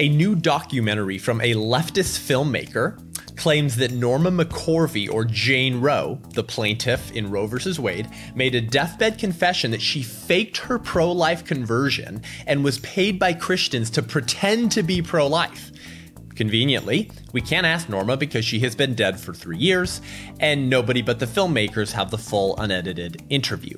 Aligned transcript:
A 0.00 0.08
new 0.08 0.36
documentary 0.36 1.18
from 1.18 1.40
a 1.40 1.54
leftist 1.54 2.20
filmmaker 2.20 3.02
claims 3.36 3.74
that 3.76 3.90
Norma 3.90 4.30
McCorvey, 4.30 5.12
or 5.12 5.24
Jane 5.24 5.80
Roe, 5.80 6.20
the 6.34 6.44
plaintiff 6.44 7.10
in 7.10 7.32
Roe 7.32 7.48
v. 7.48 7.80
Wade, 7.80 8.08
made 8.32 8.54
a 8.54 8.60
deathbed 8.60 9.18
confession 9.18 9.72
that 9.72 9.82
she 9.82 10.04
faked 10.04 10.58
her 10.58 10.78
pro 10.78 11.10
life 11.10 11.44
conversion 11.44 12.22
and 12.46 12.62
was 12.62 12.78
paid 12.78 13.18
by 13.18 13.32
Christians 13.32 13.90
to 13.90 14.02
pretend 14.04 14.70
to 14.70 14.84
be 14.84 15.02
pro 15.02 15.26
life. 15.26 15.72
Conveniently, 16.36 17.10
we 17.32 17.40
can't 17.40 17.66
ask 17.66 17.88
Norma 17.88 18.16
because 18.16 18.44
she 18.44 18.60
has 18.60 18.76
been 18.76 18.94
dead 18.94 19.18
for 19.18 19.34
three 19.34 19.58
years, 19.58 20.00
and 20.38 20.70
nobody 20.70 21.02
but 21.02 21.18
the 21.18 21.26
filmmakers 21.26 21.90
have 21.90 22.12
the 22.12 22.18
full 22.18 22.56
unedited 22.58 23.20
interview. 23.30 23.76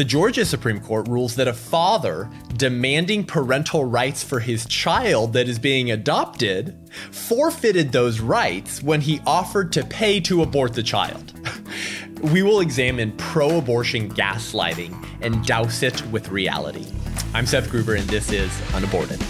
The 0.00 0.06
Georgia 0.06 0.46
Supreme 0.46 0.80
Court 0.80 1.08
rules 1.08 1.36
that 1.36 1.46
a 1.46 1.52
father 1.52 2.30
demanding 2.56 3.22
parental 3.22 3.84
rights 3.84 4.24
for 4.24 4.40
his 4.40 4.64
child 4.64 5.34
that 5.34 5.46
is 5.46 5.58
being 5.58 5.90
adopted 5.90 6.74
forfeited 7.10 7.92
those 7.92 8.18
rights 8.18 8.82
when 8.82 9.02
he 9.02 9.20
offered 9.26 9.72
to 9.72 9.84
pay 9.84 10.18
to 10.20 10.40
abort 10.40 10.72
the 10.72 10.82
child. 10.82 11.34
we 12.32 12.42
will 12.42 12.60
examine 12.60 13.12
pro 13.18 13.58
abortion 13.58 14.10
gaslighting 14.14 15.06
and 15.20 15.44
douse 15.44 15.82
it 15.82 16.00
with 16.06 16.30
reality. 16.30 16.86
I'm 17.34 17.44
Seth 17.44 17.68
Gruber, 17.68 17.96
and 17.96 18.08
this 18.08 18.32
is 18.32 18.50
Unaborted. 18.72 19.20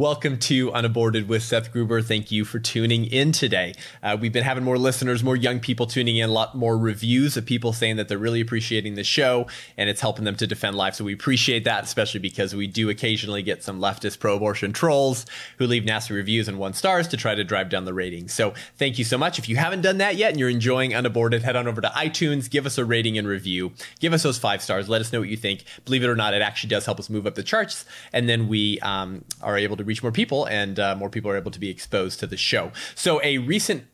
Welcome 0.00 0.38
to 0.38 0.72
Unaborted 0.72 1.28
with 1.28 1.42
Seth 1.42 1.74
Gruber. 1.74 2.00
Thank 2.00 2.30
you 2.30 2.46
for 2.46 2.58
tuning 2.58 3.04
in 3.04 3.32
today. 3.32 3.74
Uh, 4.02 4.16
we've 4.18 4.32
been 4.32 4.44
having 4.44 4.64
more 4.64 4.78
listeners, 4.78 5.22
more 5.22 5.36
young 5.36 5.60
people 5.60 5.86
tuning 5.86 6.16
in, 6.16 6.30
a 6.30 6.32
lot 6.32 6.54
more 6.54 6.78
reviews 6.78 7.36
of 7.36 7.44
people 7.44 7.74
saying 7.74 7.96
that 7.96 8.08
they're 8.08 8.16
really 8.16 8.40
appreciating 8.40 8.94
the 8.94 9.04
show 9.04 9.46
and 9.76 9.90
it's 9.90 10.00
helping 10.00 10.24
them 10.24 10.36
to 10.36 10.46
defend 10.46 10.74
life. 10.74 10.94
So 10.94 11.04
we 11.04 11.12
appreciate 11.12 11.64
that, 11.64 11.84
especially 11.84 12.20
because 12.20 12.54
we 12.54 12.66
do 12.66 12.88
occasionally 12.88 13.42
get 13.42 13.62
some 13.62 13.78
leftist 13.78 14.20
pro 14.20 14.36
abortion 14.36 14.72
trolls 14.72 15.26
who 15.58 15.66
leave 15.66 15.84
nasty 15.84 16.14
reviews 16.14 16.48
and 16.48 16.58
one 16.58 16.72
stars 16.72 17.06
to 17.08 17.18
try 17.18 17.34
to 17.34 17.44
drive 17.44 17.68
down 17.68 17.84
the 17.84 17.92
ratings. 17.92 18.32
So 18.32 18.54
thank 18.78 18.98
you 18.98 19.04
so 19.04 19.18
much. 19.18 19.38
If 19.38 19.50
you 19.50 19.56
haven't 19.56 19.82
done 19.82 19.98
that 19.98 20.16
yet 20.16 20.30
and 20.30 20.40
you're 20.40 20.48
enjoying 20.48 20.94
Unaborted, 20.94 21.42
head 21.42 21.56
on 21.56 21.68
over 21.68 21.82
to 21.82 21.88
iTunes, 21.88 22.48
give 22.48 22.64
us 22.64 22.78
a 22.78 22.86
rating 22.86 23.18
and 23.18 23.28
review, 23.28 23.72
give 23.98 24.14
us 24.14 24.22
those 24.22 24.38
five 24.38 24.62
stars, 24.62 24.88
let 24.88 25.02
us 25.02 25.12
know 25.12 25.20
what 25.20 25.28
you 25.28 25.36
think. 25.36 25.64
Believe 25.84 26.02
it 26.02 26.08
or 26.08 26.16
not, 26.16 26.32
it 26.32 26.40
actually 26.40 26.70
does 26.70 26.86
help 26.86 26.98
us 26.98 27.10
move 27.10 27.26
up 27.26 27.34
the 27.34 27.42
charts. 27.42 27.84
And 28.14 28.30
then 28.30 28.48
we 28.48 28.80
um, 28.80 29.26
are 29.42 29.58
able 29.58 29.76
to 29.76 29.89
to 29.89 29.89
reach 29.90 30.02
more 30.02 30.12
people, 30.12 30.46
and 30.46 30.78
uh, 30.78 30.94
more 30.96 31.10
people 31.10 31.30
are 31.30 31.36
able 31.36 31.50
to 31.50 31.60
be 31.60 31.68
exposed 31.68 32.20
to 32.20 32.26
the 32.26 32.36
show. 32.36 32.72
So, 32.94 33.20
a 33.22 33.38
recent 33.38 33.84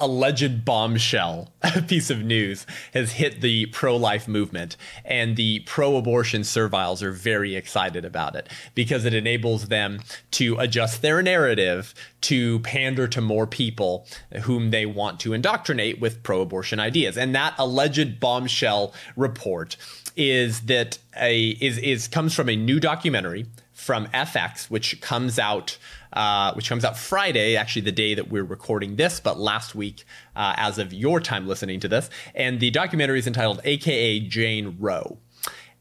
alleged 0.00 0.64
bombshell 0.64 1.52
piece 1.86 2.10
of 2.10 2.24
news 2.24 2.66
has 2.92 3.12
hit 3.12 3.40
the 3.40 3.66
pro 3.66 3.96
life 3.96 4.26
movement, 4.26 4.76
and 5.04 5.36
the 5.36 5.60
pro 5.60 5.96
abortion 5.96 6.42
serviles 6.42 7.02
are 7.02 7.12
very 7.12 7.54
excited 7.54 8.04
about 8.04 8.34
it 8.34 8.48
because 8.74 9.04
it 9.04 9.14
enables 9.14 9.68
them 9.68 10.00
to 10.32 10.58
adjust 10.58 11.02
their 11.02 11.22
narrative 11.22 11.94
to 12.22 12.58
pander 12.60 13.06
to 13.06 13.20
more 13.20 13.46
people 13.46 14.06
whom 14.42 14.70
they 14.70 14.86
want 14.86 15.20
to 15.20 15.32
indoctrinate 15.32 16.00
with 16.00 16.22
pro 16.22 16.40
abortion 16.40 16.80
ideas. 16.80 17.16
And 17.16 17.34
that 17.34 17.54
alleged 17.58 18.18
bombshell 18.18 18.92
report 19.16 19.76
is 20.16 20.62
that 20.62 20.98
a 21.16 21.50
is 21.50 21.78
is 21.78 22.08
comes 22.08 22.34
from 22.34 22.48
a 22.48 22.56
new 22.56 22.80
documentary 22.80 23.46
from 23.82 24.06
FX, 24.08 24.70
which 24.70 25.00
comes 25.00 25.38
out 25.38 25.76
uh, 26.12 26.52
which 26.54 26.68
comes 26.68 26.84
out 26.84 26.96
Friday, 26.96 27.56
actually 27.56 27.82
the 27.82 27.92
day 27.92 28.14
that 28.14 28.28
we're 28.28 28.44
recording 28.44 28.96
this, 28.96 29.18
but 29.18 29.40
last 29.40 29.74
week 29.74 30.04
uh, 30.36 30.54
as 30.58 30.78
of 30.78 30.92
your 30.92 31.20
time 31.20 31.46
listening 31.48 31.80
to 31.80 31.88
this. 31.88 32.10
And 32.34 32.60
the 32.60 32.70
documentary 32.70 33.18
is 33.18 33.26
entitled 33.26 33.60
AKA 33.64 34.20
Jane 34.20 34.76
Roe. 34.78 35.18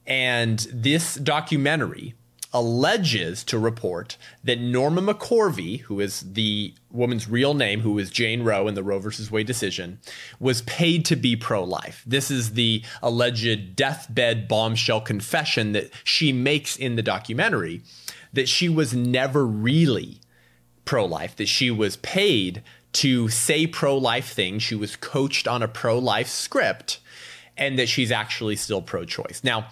And 0.08 0.60
this 0.72 1.16
documentary 1.16 2.16
alleges 2.54 3.44
to 3.46 3.58
report 3.58 4.18
that 4.44 4.60
Norma 4.60 5.02
McCorvey, 5.02 5.82
who 5.82 6.00
is 6.00 6.34
the 6.34 6.74
woman's 6.92 7.30
real 7.30 7.54
name, 7.54 7.82
who 7.82 7.94
was 7.94 8.10
Jane 8.10 8.44
Roe 8.44 8.68
in 8.68 8.74
the 8.74 8.84
Roe 8.84 9.00
versus 9.00 9.32
Wade 9.32 9.48
decision, 9.48 10.00
was 10.40 10.62
paid 10.64 11.06
to 11.06 11.16
be 11.16 11.36
pro 11.36 11.64
life. 11.64 12.04
This 12.06 12.30
is 12.30 12.54
the 12.54 12.84
alleged 13.02 13.76
deathbed 13.76 14.48
bombshell 14.48 15.02
confession 15.02 15.72
that 15.72 15.92
she 16.04 16.34
makes 16.34 16.76
in 16.76 16.96
the 16.96 17.02
documentary 17.02 17.82
that 18.34 18.50
she 18.50 18.68
was 18.70 18.94
never 18.94 19.46
really 19.46 20.20
pro 20.86 21.06
life, 21.06 21.36
that 21.38 21.48
she 21.48 21.72
was 21.72 21.96
paid 21.98 22.64
to 22.94 23.30
say 23.30 23.66
pro 23.66 23.98
life 23.98 24.34
things. 24.34 24.64
She 24.64 24.76
was 24.76 24.96
coached 24.96 25.48
on 25.48 25.64
a 25.64 25.68
pro 25.68 25.98
life 25.98 26.28
script, 26.28 27.00
and 27.58 27.78
that 27.80 27.88
she's 27.88 28.12
actually 28.12 28.56
still 28.56 28.82
pro 28.82 29.06
choice. 29.06 29.42
Now, 29.44 29.68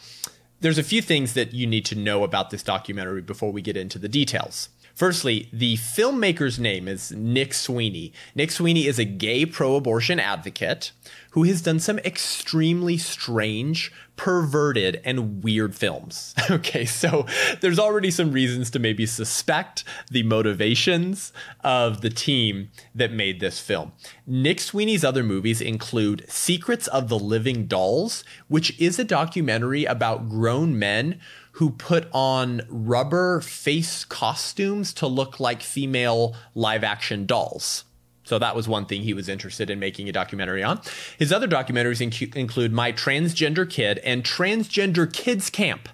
there's 0.61 0.77
a 0.77 0.83
few 0.83 1.01
things 1.01 1.33
that 1.33 1.53
you 1.53 1.65
need 1.65 1.85
to 1.85 1.95
know 1.95 2.23
about 2.23 2.49
this 2.49 2.63
documentary 2.63 3.21
before 3.21 3.51
we 3.51 3.61
get 3.61 3.77
into 3.77 3.97
the 3.97 4.09
details. 4.09 4.69
Firstly, 4.99 5.47
the 5.53 5.77
filmmaker's 5.77 6.59
name 6.59 6.89
is 6.89 7.13
Nick 7.13 7.53
Sweeney. 7.53 8.11
Nick 8.35 8.51
Sweeney 8.51 8.85
is 8.85 8.99
a 8.99 9.05
gay 9.05 9.45
pro 9.45 9.77
abortion 9.77 10.19
advocate 10.19 10.91
who 11.31 11.43
has 11.43 11.61
done 11.61 11.79
some 11.79 11.99
extremely 11.99 12.97
strange, 12.97 13.93
perverted, 14.17 14.99
and 15.05 15.41
weird 15.41 15.73
films. 15.73 16.35
okay, 16.51 16.83
so 16.83 17.25
there's 17.61 17.79
already 17.79 18.11
some 18.11 18.33
reasons 18.33 18.69
to 18.71 18.79
maybe 18.79 19.05
suspect 19.05 19.85
the 20.11 20.23
motivations 20.23 21.31
of 21.63 22.01
the 22.01 22.09
team 22.09 22.69
that 22.93 23.13
made 23.13 23.39
this 23.39 23.61
film. 23.61 23.93
Nick 24.27 24.59
Sweeney's 24.59 25.05
other 25.05 25.23
movies 25.23 25.61
include 25.61 26.25
Secrets 26.27 26.87
of 26.87 27.07
the 27.07 27.19
Living 27.19 27.67
Dolls, 27.67 28.25
which 28.49 28.77
is 28.81 28.99
a 28.99 29.05
documentary 29.05 29.85
about 29.85 30.27
grown 30.27 30.77
men 30.77 31.21
who 31.59 31.69
put 31.69 32.07
on 32.13 32.61
rubber 32.69 33.41
face 33.41 34.05
costumes 34.05 34.93
to 34.93 35.05
look 35.05 35.41
like 35.41 35.61
female 35.61 36.33
live 36.55 36.85
action 36.85 37.25
dolls. 37.25 37.83
So 38.23 38.39
that 38.39 38.55
was 38.55 38.69
one 38.69 38.85
thing 38.85 39.01
he 39.01 39.13
was 39.13 39.27
interested 39.27 39.69
in 39.69 39.77
making 39.77 40.07
a 40.07 40.13
documentary 40.13 40.63
on. 40.63 40.79
His 41.17 41.33
other 41.33 41.49
documentaries 41.49 41.99
inc- 41.99 42.33
include 42.33 42.71
My 42.71 42.93
Transgender 42.93 43.69
Kid 43.69 43.97
and 44.05 44.23
Transgender 44.23 45.11
Kids 45.11 45.49
Camp. 45.49 45.89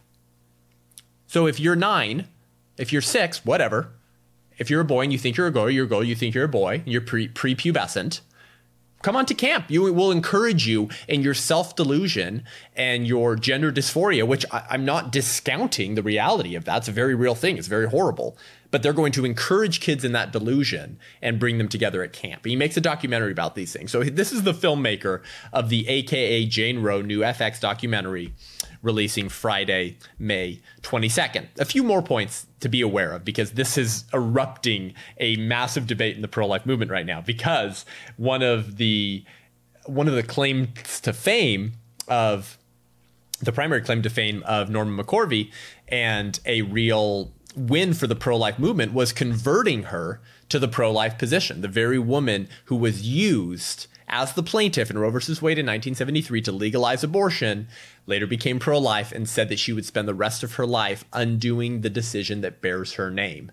So 1.25 1.47
if 1.47 1.59
you're 1.59 1.75
nine, 1.75 2.27
if 2.77 2.93
you're 2.93 3.01
six, 3.01 3.43
whatever, 3.43 3.89
if 4.59 4.69
you're 4.69 4.81
a 4.81 4.85
boy 4.85 5.01
and 5.01 5.11
you 5.11 5.17
think 5.17 5.35
you're 5.35 5.47
a 5.47 5.51
girl, 5.51 5.67
you're 5.67 5.85
a 5.85 5.89
girl, 5.89 6.03
you 6.03 6.13
think 6.13 6.35
you're 6.35 6.45
a 6.45 6.47
boy, 6.47 6.83
you're 6.85 7.01
pre 7.01 7.27
prepubescent, 7.27 8.21
come 9.05 9.15
on 9.15 9.27
to 9.27 9.35
camp. 9.35 9.69
You 9.69 9.93
will 9.93 10.11
encourage 10.11 10.67
you 10.67 10.89
in 11.07 11.21
your 11.21 11.35
self 11.35 11.75
delusion 11.75 12.43
and 12.75 13.05
your 13.05 13.35
gender 13.35 13.71
dysphoria, 13.71 14.27
which 14.27 14.45
I, 14.51 14.65
am 14.73 14.83
not 14.83 15.11
discounting 15.11 15.93
the 15.93 16.01
reality 16.01 16.55
of 16.55 16.65
that. 16.65 16.77
It's 16.77 16.87
a 16.87 16.91
very 16.91 17.13
real 17.13 17.35
thing. 17.35 17.59
It's 17.59 17.67
very 17.67 17.87
horrible. 17.87 18.35
But 18.75 18.83
they're 18.83 18.91
going 18.91 19.13
to 19.13 19.23
encourage 19.23 19.79
kids 19.79 20.03
in 20.03 20.11
that 20.11 20.33
delusion 20.33 20.99
and 21.21 21.39
bring 21.39 21.59
them 21.59 21.69
together 21.69 22.03
at 22.03 22.11
camp. 22.11 22.43
He 22.43 22.57
makes 22.57 22.75
a 22.75 22.81
documentary 22.81 23.31
about 23.31 23.55
these 23.55 23.71
things. 23.71 23.89
So 23.89 24.03
this 24.03 24.33
is 24.33 24.43
the 24.43 24.51
filmmaker 24.51 25.21
of 25.53 25.69
the 25.69 25.87
AKA 25.87 26.47
Jane 26.47 26.81
Roe 26.81 27.01
new 27.01 27.21
FX 27.21 27.61
documentary 27.61 28.33
releasing 28.81 29.29
Friday, 29.29 29.97
May 30.19 30.59
22nd. 30.81 31.47
A 31.57 31.63
few 31.63 31.83
more 31.83 32.01
points 32.01 32.47
to 32.59 32.67
be 32.67 32.81
aware 32.81 33.13
of 33.13 33.23
because 33.23 33.51
this 33.51 33.77
is 33.77 34.03
erupting 34.13 34.93
a 35.21 35.37
massive 35.37 35.87
debate 35.87 36.17
in 36.17 36.21
the 36.21 36.27
pro 36.27 36.45
life 36.45 36.65
movement 36.65 36.91
right 36.91 37.05
now 37.05 37.21
because 37.21 37.85
one 38.17 38.43
of 38.43 38.75
the 38.75 39.23
one 39.85 40.09
of 40.09 40.15
the 40.15 40.23
claims 40.23 40.99
to 40.99 41.13
fame 41.13 41.75
of 42.09 42.57
the 43.39 43.53
primary 43.53 43.83
claim 43.83 44.01
to 44.01 44.09
fame 44.09 44.43
of 44.45 44.69
Norma 44.69 45.01
McCorvey 45.01 45.49
and 45.87 46.37
a 46.45 46.61
real 46.63 47.31
win 47.55 47.93
for 47.93 48.07
the 48.07 48.15
pro 48.15 48.37
life 48.37 48.59
movement 48.59 48.93
was 48.93 49.13
converting 49.13 49.83
her 49.83 50.21
to 50.49 50.59
the 50.59 50.67
pro 50.67 50.91
life 50.91 51.17
position, 51.17 51.61
the 51.61 51.67
very 51.67 51.99
woman 51.99 52.47
who 52.65 52.75
was 52.75 53.07
used 53.07 53.87
as 54.07 54.33
the 54.33 54.43
plaintiff 54.43 54.91
in 54.91 54.97
Roe 54.97 55.09
v. 55.09 55.17
Wade 55.17 55.57
in 55.57 55.65
1973 55.65 56.41
to 56.41 56.51
legalize 56.51 57.03
abortion, 57.03 57.67
later 58.05 58.27
became 58.27 58.59
pro 58.59 58.77
life 58.77 59.11
and 59.11 59.27
said 59.27 59.49
that 59.49 59.59
she 59.59 59.73
would 59.73 59.85
spend 59.85 60.07
the 60.07 60.13
rest 60.13 60.43
of 60.43 60.55
her 60.55 60.65
life 60.65 61.05
undoing 61.11 61.81
the 61.81 61.89
decision 61.89 62.41
that 62.41 62.61
bears 62.61 62.93
her 62.93 63.09
name. 63.09 63.51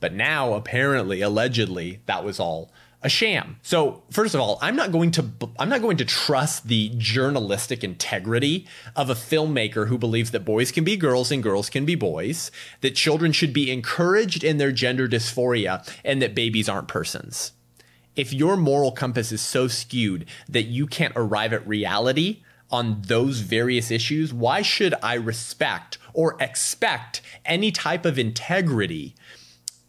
But 0.00 0.12
now, 0.12 0.54
apparently, 0.54 1.20
allegedly, 1.20 2.00
that 2.06 2.24
was 2.24 2.40
all 2.40 2.72
a 3.02 3.08
sham. 3.08 3.58
So, 3.62 4.02
first 4.10 4.34
of 4.34 4.40
all, 4.40 4.58
I'm 4.62 4.76
not 4.76 4.92
going 4.92 5.10
to 5.12 5.30
I'm 5.58 5.68
not 5.68 5.82
going 5.82 5.96
to 5.98 6.04
trust 6.04 6.68
the 6.68 6.92
journalistic 6.96 7.82
integrity 7.82 8.66
of 8.94 9.10
a 9.10 9.14
filmmaker 9.14 9.88
who 9.88 9.98
believes 9.98 10.30
that 10.30 10.44
boys 10.44 10.70
can 10.72 10.84
be 10.84 10.96
girls 10.96 11.30
and 11.32 11.42
girls 11.42 11.68
can 11.68 11.84
be 11.84 11.94
boys, 11.94 12.50
that 12.80 12.94
children 12.94 13.32
should 13.32 13.52
be 13.52 13.70
encouraged 13.70 14.44
in 14.44 14.58
their 14.58 14.72
gender 14.72 15.08
dysphoria 15.08 15.88
and 16.04 16.22
that 16.22 16.34
babies 16.34 16.68
aren't 16.68 16.88
persons 16.88 17.52
if 18.14 18.32
your 18.32 18.56
moral 18.56 18.92
compass 18.92 19.32
is 19.32 19.40
so 19.40 19.68
skewed 19.68 20.26
that 20.48 20.64
you 20.64 20.86
can't 20.86 21.14
arrive 21.16 21.52
at 21.52 21.66
reality 21.66 22.42
on 22.70 23.02
those 23.02 23.40
various 23.40 23.90
issues, 23.90 24.32
why 24.32 24.62
should 24.62 24.94
I 25.02 25.14
respect 25.14 25.98
or 26.14 26.36
expect 26.40 27.20
any 27.44 27.70
type 27.70 28.04
of 28.04 28.18
integrity 28.18 29.14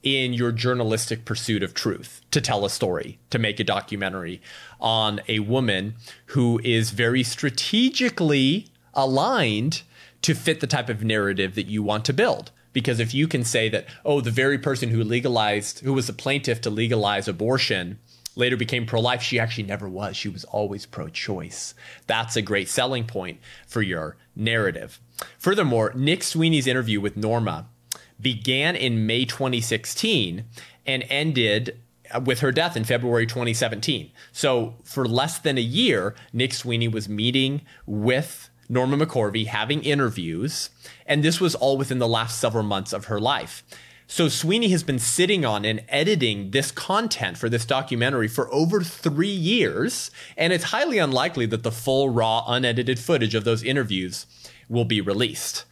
in 0.03 0.33
your 0.33 0.51
journalistic 0.51 1.23
pursuit 1.23 1.63
of 1.63 1.73
truth 1.73 2.21
to 2.31 2.41
tell 2.41 2.65
a 2.65 2.69
story, 2.69 3.17
to 3.29 3.39
make 3.39 3.59
a 3.59 3.63
documentary 3.63 4.41
on 4.79 5.21
a 5.27 5.39
woman 5.39 5.95
who 6.27 6.59
is 6.63 6.91
very 6.91 7.23
strategically 7.23 8.67
aligned 8.93 9.81
to 10.21 10.35
fit 10.35 10.59
the 10.59 10.67
type 10.67 10.89
of 10.89 11.03
narrative 11.03 11.55
that 11.55 11.67
you 11.67 11.81
want 11.81 12.05
to 12.05 12.13
build. 12.13 12.51
Because 12.73 12.99
if 12.99 13.13
you 13.13 13.27
can 13.27 13.43
say 13.43 13.69
that, 13.69 13.85
oh, 14.03 14.19
the 14.19 14.31
very 14.31 14.57
person 14.57 14.89
who 14.89 15.03
legalized, 15.03 15.79
who 15.79 15.93
was 15.93 16.07
the 16.07 16.13
plaintiff 16.13 16.59
to 16.61 16.69
legalize 16.69 17.27
abortion, 17.27 17.99
later 18.35 18.57
became 18.57 18.85
pro 18.85 18.99
life, 18.99 19.21
she 19.21 19.39
actually 19.39 19.65
never 19.65 19.87
was. 19.87 20.17
She 20.17 20.29
was 20.29 20.43
always 20.45 20.85
pro 20.85 21.07
choice. 21.07 21.75
That's 22.07 22.35
a 22.35 22.41
great 22.41 22.67
selling 22.67 23.05
point 23.05 23.39
for 23.67 23.81
your 23.81 24.17
narrative. 24.35 24.99
Furthermore, 25.37 25.93
Nick 25.95 26.23
Sweeney's 26.23 26.67
interview 26.67 26.99
with 26.99 27.15
Norma 27.15 27.67
began 28.23 28.75
in 28.75 29.05
May 29.05 29.25
2016 29.25 30.45
and 30.85 31.05
ended 31.09 31.79
with 32.25 32.39
her 32.39 32.51
death 32.51 32.75
in 32.75 32.83
February 32.83 33.25
2017. 33.25 34.11
So, 34.31 34.75
for 34.83 35.05
less 35.05 35.39
than 35.39 35.57
a 35.57 35.61
year, 35.61 36.15
Nick 36.31 36.53
Sweeney 36.53 36.87
was 36.87 37.09
meeting 37.09 37.61
with 37.85 38.49
Norma 38.69 38.97
McCorvey, 38.97 39.47
having 39.47 39.83
interviews, 39.83 40.69
and 41.05 41.23
this 41.23 41.39
was 41.39 41.55
all 41.55 41.77
within 41.77 41.99
the 41.99 42.07
last 42.07 42.39
several 42.39 42.63
months 42.63 42.93
of 42.93 43.05
her 43.05 43.19
life. 43.19 43.63
So 44.07 44.27
Sweeney 44.27 44.69
has 44.69 44.83
been 44.83 44.99
sitting 44.99 45.45
on 45.45 45.65
and 45.65 45.83
editing 45.89 46.51
this 46.51 46.71
content 46.71 47.37
for 47.37 47.49
this 47.49 47.65
documentary 47.65 48.27
for 48.27 48.53
over 48.53 48.83
three 48.83 49.27
years, 49.27 50.11
and 50.37 50.51
it's 50.53 50.65
highly 50.65 50.97
unlikely 50.97 51.45
that 51.47 51.63
the 51.63 51.71
full, 51.71 52.09
raw, 52.09 52.43
unedited 52.47 52.99
footage 52.99 53.33
of 53.33 53.43
those 53.43 53.63
interviews 53.63 54.25
will 54.69 54.85
be 54.85 55.01
released. 55.01 55.65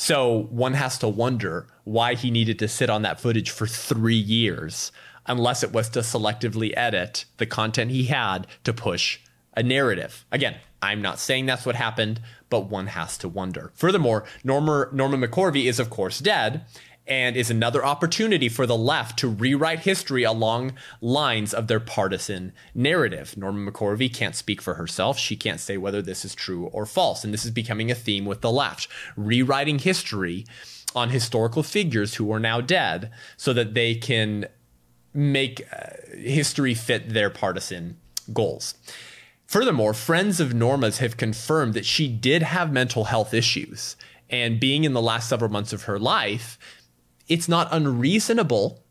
So 0.00 0.46
one 0.50 0.74
has 0.74 0.96
to 0.98 1.08
wonder 1.08 1.66
why 1.82 2.14
he 2.14 2.30
needed 2.30 2.60
to 2.60 2.68
sit 2.68 2.88
on 2.88 3.02
that 3.02 3.18
footage 3.20 3.50
for 3.50 3.66
three 3.66 4.14
years, 4.14 4.92
unless 5.26 5.64
it 5.64 5.72
was 5.72 5.88
to 5.88 5.98
selectively 5.98 6.72
edit 6.76 7.24
the 7.38 7.46
content 7.46 7.90
he 7.90 8.04
had 8.04 8.46
to 8.62 8.72
push 8.72 9.18
a 9.56 9.62
narrative. 9.64 10.24
Again, 10.30 10.54
I'm 10.80 11.02
not 11.02 11.18
saying 11.18 11.46
that's 11.46 11.66
what 11.66 11.74
happened, 11.74 12.20
but 12.48 12.70
one 12.70 12.86
has 12.86 13.18
to 13.18 13.28
wonder. 13.28 13.72
Furthermore, 13.74 14.24
Norma, 14.44 14.86
Norma 14.92 15.18
McCorvey 15.18 15.64
is, 15.64 15.80
of 15.80 15.90
course, 15.90 16.20
dead, 16.20 16.64
and 17.08 17.36
is 17.36 17.50
another 17.50 17.84
opportunity 17.84 18.48
for 18.48 18.66
the 18.66 18.76
left 18.76 19.18
to 19.18 19.28
rewrite 19.28 19.80
history 19.80 20.22
along 20.22 20.74
lines 21.00 21.54
of 21.54 21.66
their 21.66 21.80
partisan 21.80 22.52
narrative. 22.74 23.36
Norma 23.36 23.70
McCorvey 23.70 24.12
can't 24.12 24.36
speak 24.36 24.60
for 24.60 24.74
herself. 24.74 25.18
She 25.18 25.34
can't 25.34 25.58
say 25.58 25.78
whether 25.78 26.02
this 26.02 26.24
is 26.24 26.34
true 26.34 26.66
or 26.66 26.84
false. 26.84 27.24
And 27.24 27.32
this 27.32 27.46
is 27.46 27.50
becoming 27.50 27.90
a 27.90 27.94
theme 27.94 28.26
with 28.26 28.42
the 28.42 28.52
left, 28.52 28.88
rewriting 29.16 29.78
history 29.78 30.44
on 30.94 31.08
historical 31.08 31.62
figures 31.62 32.14
who 32.14 32.30
are 32.32 32.40
now 32.40 32.60
dead 32.60 33.10
so 33.36 33.52
that 33.54 33.74
they 33.74 33.94
can 33.94 34.46
make 35.14 35.66
uh, 35.72 35.88
history 36.14 36.74
fit 36.74 37.10
their 37.10 37.30
partisan 37.30 37.96
goals. 38.32 38.74
Furthermore, 39.46 39.94
friends 39.94 40.40
of 40.40 40.52
Norma's 40.52 40.98
have 40.98 41.16
confirmed 41.16 41.72
that 41.72 41.86
she 41.86 42.06
did 42.06 42.42
have 42.42 42.70
mental 42.70 43.04
health 43.04 43.32
issues. 43.32 43.96
And 44.30 44.60
being 44.60 44.84
in 44.84 44.92
the 44.92 45.00
last 45.00 45.26
several 45.26 45.50
months 45.50 45.72
of 45.72 45.84
her 45.84 45.98
life, 45.98 46.58
it's 47.28 47.48
not 47.48 47.68
unreasonable 47.70 48.82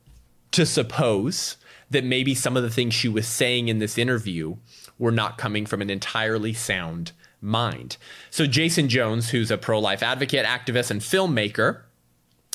to 0.51 0.65
suppose 0.65 1.57
that 1.89 2.03
maybe 2.03 2.35
some 2.35 2.57
of 2.57 2.63
the 2.63 2.69
things 2.69 2.93
she 2.93 3.07
was 3.07 3.27
saying 3.27 3.67
in 3.67 3.79
this 3.79 3.97
interview 3.97 4.55
were 4.99 5.11
not 5.11 5.37
coming 5.37 5.65
from 5.65 5.81
an 5.81 5.89
entirely 5.89 6.53
sound 6.53 7.11
mind. 7.41 7.97
So, 8.29 8.45
Jason 8.45 8.89
Jones, 8.89 9.29
who's 9.29 9.51
a 9.51 9.57
pro 9.57 9.79
life 9.79 10.03
advocate, 10.03 10.45
activist, 10.45 10.91
and 10.91 11.01
filmmaker, 11.01 11.81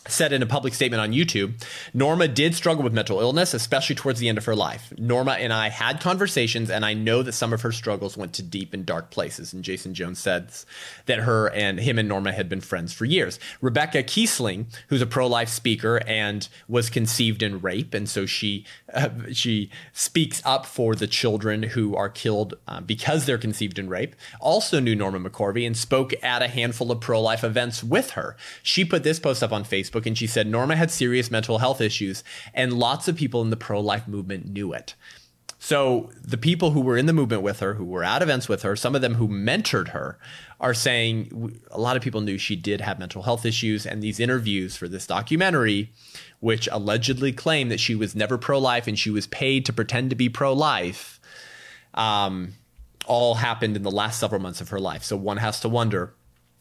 said 0.08 0.32
in 0.32 0.43
a 0.43 0.46
public 0.46 0.75
statement 0.75 1.00
on 1.00 1.12
YouTube, 1.12 1.62
Norma 1.94 2.26
did 2.26 2.54
struggle 2.54 2.82
with 2.82 2.93
mental 2.93 3.20
illness, 3.20 3.54
especially 3.54 3.94
towards 3.94 4.19
the 4.19 4.28
end 4.28 4.38
of 4.38 4.44
her 4.46 4.56
life. 4.56 4.93
Norma 4.99 5.32
and 5.32 5.52
I 5.52 5.69
had 5.69 6.00
conversations, 6.00 6.70
and 6.70 6.84
I 6.84 6.94
know 6.94 7.22
that 7.22 7.32
some 7.32 7.52
of 7.52 7.62
her 7.62 7.70
struggles 7.70 8.16
went 8.16 8.32
to 8.34 8.43
deep 8.43 8.75
and 8.75 8.84
dark 8.84 9.10
places. 9.10 9.52
And 9.52 9.62
Jason 9.62 9.94
Jones 9.94 10.19
says 10.19 10.66
that 11.06 11.20
her 11.20 11.50
and 11.50 11.78
him 11.78 11.99
and 11.99 12.08
Norma 12.08 12.32
had 12.32 12.49
been 12.49 12.60
friends 12.60 12.93
for 12.93 13.04
years. 13.04 13.38
Rebecca 13.60 14.02
Kiesling, 14.02 14.66
who's 14.88 15.02
a 15.02 15.06
pro-life 15.06 15.49
speaker 15.49 16.02
and 16.06 16.48
was 16.66 16.90
conceived 16.90 17.43
in 17.43 17.60
rape, 17.60 17.94
and 17.94 18.08
so 18.08 18.26
she 18.26 18.64
uh, 18.93 19.08
she 19.32 19.70
speaks 19.93 20.43
up 20.44 20.66
for 20.66 20.94
the 20.94 21.06
children 21.06 21.62
who 21.62 21.94
are 21.94 22.08
killed 22.08 22.55
uh, 22.66 22.81
because 22.81 23.25
they're 23.25 23.38
conceived 23.38 23.78
in 23.78 23.88
rape. 23.88 24.16
Also 24.40 24.81
knew 24.81 24.96
Norma 24.96 25.20
McCorvey 25.31 25.66
and 25.66 25.76
spoke 25.76 26.12
at 26.25 26.43
a 26.43 26.48
handful 26.48 26.90
of 26.90 27.00
pro-life 27.00 27.44
events 27.44 27.84
with 27.84 28.10
her. 28.10 28.37
She 28.62 28.84
put 28.84 29.05
this 29.05 29.20
post 29.20 29.43
up 29.43 29.52
on 29.52 29.64
Facebook 29.64 29.92
Facebook 29.93 30.06
and 30.06 30.17
she 30.17 30.27
said 30.27 30.47
Norma 30.47 30.77
had 30.77 30.91
serious 30.91 31.31
mental 31.31 31.59
health 31.59 31.81
issues 31.81 32.25
and 32.55 32.73
lots 32.73 33.09
of 33.09 33.17
people 33.17 33.43
in 33.43 33.50
the 33.50 33.56
pro 33.56 33.81
life 33.81 34.09
movement 34.09 34.49
knew 34.49 34.73
it. 34.73 34.94
So 35.59 36.11
the 36.21 36.39
people 36.39 36.73
who 36.73 36.81
were 36.81 36.97
in 36.97 37.06
the 37.06 37.12
movement 37.12 37.43
with 37.43 37.61
her, 37.61 37.75
who 37.75 37.85
were 37.85 38.03
at 38.03 38.21
events 38.21 38.49
with 38.49 38.62
her, 38.62 38.75
some 38.75 38.97
of 38.97 39.00
them 39.00 39.15
who 39.15 39.29
mentored 39.29 39.91
her, 39.91 40.19
are 40.61 40.75
saying 40.75 41.61
a 41.71 41.79
lot 41.79 41.97
of 41.97 42.03
people 42.03 42.21
knew 42.21 42.37
she 42.37 42.56
did 42.56 42.81
have 42.81 42.99
mental 42.99 43.23
health 43.23 43.47
issues. 43.47 43.87
And 43.87 44.03
these 44.03 44.19
interviews 44.19 44.77
for 44.77 44.89
this 44.89 45.06
documentary, 45.06 45.93
which 46.41 46.69
allegedly 46.73 47.31
claim 47.31 47.69
that 47.69 47.79
she 47.79 47.94
was 47.94 48.17
never 48.17 48.39
pro 48.39 48.59
life 48.59 48.89
and 48.89 48.99
she 48.99 49.11
was 49.11 49.29
paid 49.29 49.65
to 49.67 49.73
pretend 49.73 50.11
to 50.11 50.17
be 50.17 50.29
pro 50.29 50.53
life, 50.53 51.21
um, 51.94 52.55
all 53.06 53.37
happened 53.37 53.77
in 53.77 53.85
the 53.85 53.91
last 53.91 54.19
several 54.19 54.41
months 54.41 54.61
of 54.61 54.71
her 54.71 54.81
life. 54.81 55.05
So 55.05 55.17
one 55.17 55.37
has 55.37 55.61
to 55.61 55.69
wonder 55.69 56.12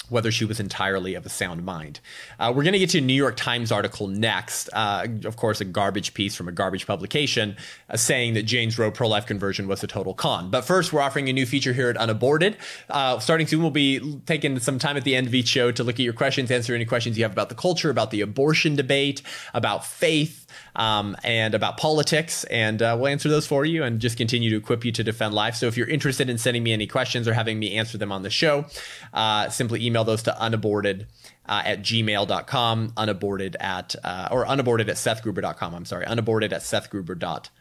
whether 0.10 0.32
she 0.32 0.44
was 0.44 0.60
entirely 0.60 1.16
of 1.16 1.26
a 1.26 1.30
sound 1.30 1.64
mind. 1.64 2.00
Uh, 2.40 2.52
we're 2.54 2.64
going 2.64 2.74
to 2.74 2.80
get 2.80 2.90
to 2.90 2.98
a 2.98 3.02
New 3.02 3.14
York 3.14 3.38
Times 3.38 3.72
article 3.72 4.08
next, 4.08 4.70
uh, 4.74 5.08
of 5.24 5.38
course, 5.38 5.62
a 5.62 5.66
garbage 5.66 6.14
piece 6.14 6.36
from 6.36 6.48
a 6.48 6.52
garbage 6.52 6.86
publication 6.86 7.56
uh, 7.90 7.96
saying 7.96 8.34
that 8.34 8.44
Jane's 8.44 8.78
Roe 8.78 8.92
pro 8.92 9.08
life 9.08 9.26
conversion 9.26 9.68
was 9.68 9.84
a 9.84 9.88
total 9.88 10.14
con. 10.14 10.50
But 10.50 10.66
first, 10.66 10.92
we're 10.92 11.02
offering 11.02 11.30
a 11.30 11.34
new 11.34 11.46
feature 11.46 11.74
here 11.74 11.90
at 11.90 11.98
Unaborted. 11.98 12.58
Uh, 12.90 13.20
starting 13.20 13.48
soon, 13.48 13.62
we'll 13.62 13.72
be 13.72 14.20
taking 14.26 14.60
some 14.60 14.80
time 14.80 14.98
at 14.98 15.04
the 15.04 15.16
end 15.16 15.28
of 15.28 15.34
each 15.34 15.48
show 15.48 15.72
to 15.72 15.84
look 15.84 15.96
at 15.96 16.04
your 16.04 16.14
questions, 16.14 16.52
answer 16.52 16.76
any 16.76 16.86
questions 16.86 17.18
you 17.18 17.24
have 17.24 17.32
about 17.32 17.50
the 17.50 17.56
culture, 17.56 17.90
about 17.90 18.12
the 18.12 18.22
abortion 18.22 18.76
debate, 18.76 19.22
about 19.54 19.86
faith 19.86 20.46
um, 20.76 21.16
and 21.24 21.54
about 21.54 21.78
politics. 21.78 22.44
And 22.46 22.82
uh, 22.82 22.96
we'll 23.00 23.08
answer 23.08 23.30
those 23.30 23.48
for 23.48 23.66
you 23.66 23.84
and 23.84 24.00
just 24.00 24.18
continue 24.18 24.50
to 24.52 24.58
equip 24.58 24.86
you 24.86 24.92
to 24.94 25.04
defend 25.04 25.34
life. 25.34 25.56
So 25.56 25.68
if 25.68 25.78
you're 25.78 25.90
interested 25.90 26.30
in 26.30 26.38
sending 26.38 26.64
me 26.64 26.74
any 26.74 26.88
questions 26.88 27.28
or 27.28 27.34
having 27.34 27.60
me 27.60 27.76
answer 27.78 27.98
them 27.98 28.12
on 28.12 28.24
the 28.24 28.30
show, 28.30 28.66
uh, 29.14 29.50
simply 29.50 29.86
email 29.86 30.04
those 30.04 30.24
to 30.24 30.40
unaborted 30.40 31.08
uh, 31.48 31.64
at 31.66 31.82
gmail.com, 31.82 32.94
unaborted 32.98 33.58
at, 33.60 33.96
uh, 34.04 34.30
or 34.32 34.48
unaborted 34.48 34.90
at 34.90 34.96
sethgruber.com. 34.96 35.74
I'm 35.74 35.86
sorry, 35.86 36.06
unaborted 36.06 36.54
at 36.54 36.62
sethgruber.com. 36.62 37.61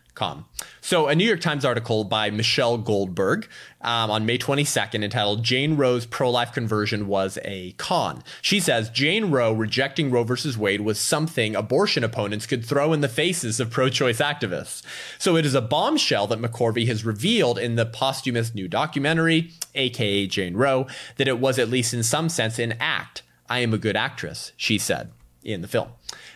So, 0.80 1.08
a 1.08 1.14
New 1.14 1.24
York 1.24 1.40
Times 1.40 1.64
article 1.64 2.04
by 2.04 2.30
Michelle 2.30 2.76
Goldberg 2.76 3.48
um, 3.80 4.10
on 4.10 4.26
May 4.26 4.38
22nd 4.38 5.02
entitled 5.02 5.42
Jane 5.42 5.76
Roe's 5.76 6.04
pro 6.04 6.30
life 6.30 6.52
conversion 6.52 7.06
was 7.06 7.38
a 7.44 7.72
con. 7.72 8.22
She 8.42 8.60
says 8.60 8.90
Jane 8.90 9.30
Roe 9.30 9.52
rejecting 9.52 10.10
Roe 10.10 10.24
versus 10.24 10.58
Wade 10.58 10.82
was 10.82 11.00
something 11.00 11.56
abortion 11.56 12.04
opponents 12.04 12.46
could 12.46 12.64
throw 12.64 12.92
in 12.92 13.00
the 13.00 13.08
faces 13.08 13.60
of 13.60 13.70
pro 13.70 13.88
choice 13.88 14.18
activists. 14.18 14.82
So, 15.18 15.36
it 15.36 15.46
is 15.46 15.54
a 15.54 15.62
bombshell 15.62 16.26
that 16.28 16.40
McCorvey 16.40 16.86
has 16.86 17.04
revealed 17.04 17.58
in 17.58 17.76
the 17.76 17.86
posthumous 17.86 18.54
new 18.54 18.68
documentary, 18.68 19.52
aka 19.74 20.26
Jane 20.26 20.54
Roe, 20.54 20.86
that 21.16 21.28
it 21.28 21.40
was, 21.40 21.58
at 21.58 21.70
least 21.70 21.94
in 21.94 22.02
some 22.02 22.28
sense, 22.28 22.58
an 22.58 22.74
act. 22.78 23.22
I 23.48 23.60
am 23.60 23.72
a 23.72 23.78
good 23.78 23.96
actress, 23.96 24.52
she 24.56 24.78
said 24.78 25.10
in 25.42 25.62
the 25.62 25.68
film. 25.68 25.88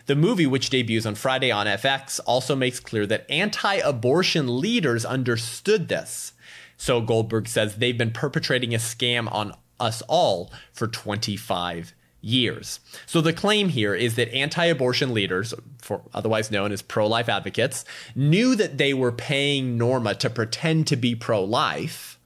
The 0.07 0.17
movie, 0.17 0.47
which 0.47 0.71
debuts 0.71 1.07
on 1.07 1.15
Friday 1.15 1.51
on 1.51 1.67
FX, 1.67 2.21
also 2.27 2.55
makes 2.55 2.81
clear 2.81 3.07
that 3.07 3.31
anti 3.31 3.77
abortion 3.77 4.61
leaders 4.61 5.05
understood 5.05 5.89
this. 5.89 6.33
So 6.77 7.01
Goldberg 7.01 7.49
says 7.49 7.77
they've 7.77 7.97
been 7.97 8.11
perpetrating 8.11 8.75
a 8.75 8.79
scam 8.79 9.33
on 9.33 9.55
us 9.81 10.03
all 10.03 10.53
for 10.73 10.87
25 10.87 11.95
years. 12.21 12.81
So 13.07 13.21
the 13.21 13.33
claim 13.33 13.69
here 13.69 13.95
is 13.95 14.17
that 14.17 14.35
anti-abortion 14.35 15.13
leaders, 15.13 15.55
for 15.81 16.03
otherwise 16.13 16.51
known 16.51 16.73
as 16.73 16.83
pro-life 16.83 17.29
advocates, 17.29 17.85
knew 18.15 18.55
that 18.57 18.79
they 18.79 18.95
were 18.95 19.13
paying 19.13 19.77
Norma 19.77 20.15
to 20.17 20.31
pretend 20.31 20.87
to 20.89 20.97
be 20.97 21.15
pro-life 21.15 22.19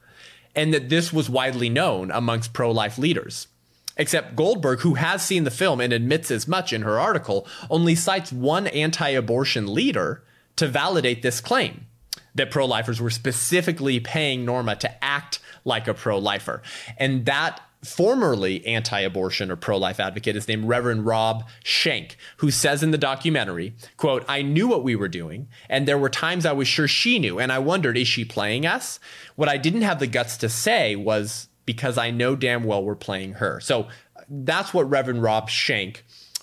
and 0.55 0.73
that 0.73 0.89
this 0.89 1.13
was 1.13 1.29
widely 1.29 1.69
known 1.69 2.11
amongst 2.11 2.53
pro-life 2.53 2.97
leaders. 2.97 3.49
Except 3.99 4.37
Goldberg, 4.37 4.81
who 4.81 4.95
has 4.95 5.23
seen 5.23 5.45
the 5.45 5.51
film 5.51 5.81
and 5.81 5.93
admits 5.93 6.31
as 6.31 6.49
much 6.49 6.73
in 6.73 6.83
her 6.83 6.99
article, 6.99 7.47
only 7.69 7.95
cites 7.95 8.33
one 8.33 8.67
anti 8.69 9.11
abortion 9.11 9.73
leader 9.73 10.23
to 10.57 10.67
validate 10.67 11.23
this 11.23 11.41
claim 11.41 11.87
that 12.35 12.51
pro 12.51 12.65
lifers 12.67 13.01
were 13.01 13.11
specifically 13.11 14.01
paying 14.01 14.45
Norma 14.45 14.77
to 14.77 15.05
act 15.05 15.41
like 15.65 15.89
a 15.89 15.95
pro 15.95 16.19
lifer. 16.19 16.63
And 16.97 17.27
that 17.27 17.61
formerly 17.85 18.67
anti-abortion 18.67 19.51
or 19.51 19.57
pro-life 19.57 20.01
advocate 20.01 20.37
is 20.37 20.49
named 20.49 20.67
Reverend 20.67 21.07
Rob 21.07 21.49
Schenck, 21.63 22.17
who 22.39 22.51
says 22.51 22.83
in 22.83 22.91
the 22.91 22.99
documentary, 22.99 23.75
quote, 23.97 24.25
I 24.29 24.43
knew 24.43 24.69
what 24.69 24.83
we 24.83 24.97
were 24.97 25.09
doing, 25.09 25.49
and 25.69 25.87
there 25.87 25.99
were 25.99 26.09
times 26.11 26.45
I 26.45 26.53
was 26.53 26.67
sure 26.67 26.89
she 26.89 27.19
knew, 27.19 27.39
and 27.39 27.53
I 27.53 27.59
wondered, 27.61 27.97
is 27.97 28.09
she 28.09 28.25
playing 28.25 28.67
us? 28.67 28.99
What 29.37 29.49
I 29.49 29.59
didn't 29.59 29.83
have 29.83 30.01
the 30.01 30.07
guts 30.07 30.37
to 30.39 30.49
say 30.49 30.97
was 30.97 31.48
because 31.69 31.99
I 31.99 32.11
know 32.11 32.35
damn 32.35 32.65
well 32.65 32.83
we're 32.83 32.95
playing 32.95 33.35
her. 33.35 33.61
So 33.61 33.89
that's 34.27 34.73
what 34.73 34.89
Reverend 34.89 35.23
Rob 35.23 35.51
Schenck, 35.51 36.03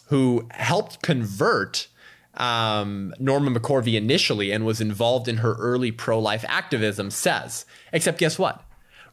who 0.10 0.48
helped 0.52 1.02
convert 1.02 1.88
um, 2.36 3.12
Norma 3.18 3.60
McCorvey 3.60 3.96
initially 3.96 4.52
and 4.52 4.68
was 4.68 4.80
involved 4.80 5.28
in 5.28 5.38
her 5.38 5.56
early 5.56 5.92
pro 5.92 6.20
life 6.20 6.46
activism 6.48 7.10
says. 7.10 7.66
Except, 7.92 8.20
guess 8.20 8.38
what? 8.38 8.64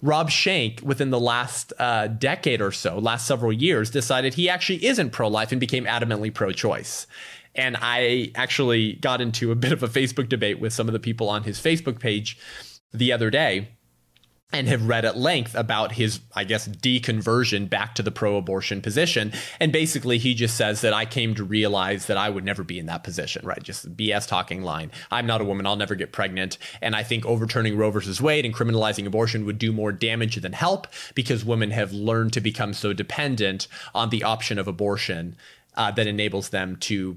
Rob 0.02 0.28
Schenck, 0.28 0.82
within 0.82 1.08
the 1.08 1.18
last 1.18 1.72
uh, 1.78 2.08
decade 2.08 2.60
or 2.60 2.72
so, 2.72 2.98
last 2.98 3.26
several 3.26 3.50
years, 3.50 3.88
decided 3.88 4.34
he 4.34 4.50
actually 4.50 4.84
isn't 4.84 5.12
pro 5.12 5.28
life 5.28 5.50
and 5.50 5.60
became 5.60 5.86
adamantly 5.86 6.34
pro 6.34 6.52
choice. 6.52 7.06
And 7.54 7.78
I 7.80 8.32
actually 8.34 8.96
got 8.96 9.22
into 9.22 9.50
a 9.50 9.54
bit 9.54 9.72
of 9.72 9.82
a 9.82 9.88
Facebook 9.88 10.28
debate 10.28 10.60
with 10.60 10.74
some 10.74 10.88
of 10.88 10.92
the 10.92 11.00
people 11.00 11.30
on 11.30 11.44
his 11.44 11.58
Facebook 11.58 12.00
page 12.00 12.36
the 12.92 13.12
other 13.12 13.30
day 13.30 13.68
and 14.52 14.68
have 14.68 14.86
read 14.86 15.04
at 15.04 15.16
length 15.16 15.54
about 15.54 15.92
his, 15.92 16.20
I 16.34 16.44
guess, 16.44 16.68
deconversion 16.68 17.68
back 17.68 17.94
to 17.96 18.02
the 18.02 18.10
pro 18.10 18.36
abortion 18.36 18.82
position. 18.82 19.32
And 19.60 19.72
basically, 19.72 20.18
he 20.18 20.34
just 20.34 20.56
says 20.56 20.82
that 20.82 20.92
I 20.92 21.04
came 21.04 21.34
to 21.34 21.44
realize 21.44 22.06
that 22.06 22.16
I 22.16 22.28
would 22.28 22.44
never 22.44 22.62
be 22.62 22.78
in 22.78 22.86
that 22.86 23.04
position, 23.04 23.46
right? 23.46 23.62
Just 23.62 23.96
BS 23.96 24.28
talking 24.28 24.62
line. 24.62 24.90
I'm 25.10 25.26
not 25.26 25.40
a 25.40 25.44
woman. 25.44 25.66
I'll 25.66 25.76
never 25.76 25.94
get 25.94 26.12
pregnant. 26.12 26.58
And 26.80 26.94
I 26.94 27.02
think 27.02 27.24
overturning 27.24 27.76
Roe 27.76 27.90
versus 27.90 28.20
Wade 28.20 28.44
and 28.44 28.54
criminalizing 28.54 29.06
abortion 29.06 29.46
would 29.46 29.58
do 29.58 29.72
more 29.72 29.92
damage 29.92 30.36
than 30.36 30.52
help 30.52 30.86
because 31.14 31.44
women 31.44 31.70
have 31.70 31.92
learned 31.92 32.32
to 32.34 32.40
become 32.40 32.72
so 32.72 32.92
dependent 32.92 33.68
on 33.94 34.10
the 34.10 34.22
option 34.22 34.58
of 34.58 34.68
abortion 34.68 35.36
uh, 35.76 35.90
that 35.92 36.06
enables 36.06 36.50
them 36.50 36.76
to 36.76 37.16